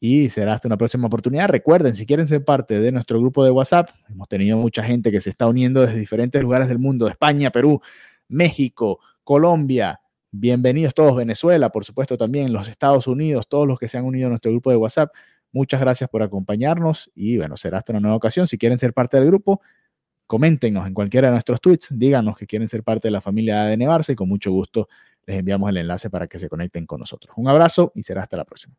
y 0.00 0.28
será 0.28 0.52
hasta 0.52 0.68
una 0.68 0.76
próxima 0.76 1.06
oportunidad. 1.06 1.48
Recuerden, 1.48 1.94
si 1.94 2.06
quieren 2.06 2.26
ser 2.26 2.44
parte 2.44 2.80
de 2.80 2.92
nuestro 2.92 3.18
grupo 3.20 3.44
de 3.44 3.50
WhatsApp, 3.50 3.90
hemos 4.08 4.28
tenido 4.28 4.58
mucha 4.58 4.82
gente 4.82 5.10
que 5.10 5.20
se 5.20 5.30
está 5.30 5.46
uniendo 5.46 5.80
desde 5.80 5.98
diferentes 5.98 6.40
lugares 6.42 6.68
del 6.68 6.78
mundo, 6.78 7.08
España, 7.08 7.50
Perú, 7.50 7.80
México, 8.28 9.00
Colombia. 9.22 10.00
Bienvenidos 10.30 10.94
todos, 10.94 11.16
Venezuela, 11.16 11.70
por 11.70 11.84
supuesto 11.84 12.16
también, 12.16 12.52
los 12.52 12.68
Estados 12.68 13.06
Unidos, 13.06 13.48
todos 13.48 13.66
los 13.66 13.78
que 13.78 13.88
se 13.88 13.98
han 13.98 14.04
unido 14.04 14.26
a 14.26 14.30
nuestro 14.30 14.50
grupo 14.50 14.70
de 14.70 14.76
WhatsApp. 14.76 15.12
Muchas 15.52 15.80
gracias 15.80 16.10
por 16.10 16.22
acompañarnos 16.22 17.10
y 17.14 17.38
bueno, 17.38 17.56
será 17.56 17.78
hasta 17.78 17.92
una 17.92 18.00
nueva 18.00 18.16
ocasión. 18.16 18.48
Si 18.48 18.58
quieren 18.58 18.78
ser 18.78 18.92
parte 18.92 19.16
del 19.16 19.26
grupo, 19.26 19.60
coméntenos 20.26 20.86
en 20.86 20.94
cualquiera 20.94 21.28
de 21.28 21.32
nuestros 21.32 21.60
tweets, 21.60 21.88
díganos 21.90 22.36
que 22.36 22.46
quieren 22.46 22.68
ser 22.68 22.82
parte 22.82 23.08
de 23.08 23.12
la 23.12 23.20
familia 23.20 23.64
de 23.64 23.76
Barça 23.76 24.12
y 24.12 24.16
con 24.16 24.28
mucho 24.28 24.50
gusto 24.50 24.88
les 25.26 25.38
enviamos 25.38 25.70
el 25.70 25.76
enlace 25.76 26.10
para 26.10 26.26
que 26.26 26.38
se 26.38 26.48
conecten 26.48 26.86
con 26.86 27.00
nosotros. 27.00 27.32
Un 27.36 27.48
abrazo 27.48 27.92
y 27.94 28.02
será 28.02 28.22
hasta 28.22 28.36
la 28.36 28.44
próxima. 28.44 28.74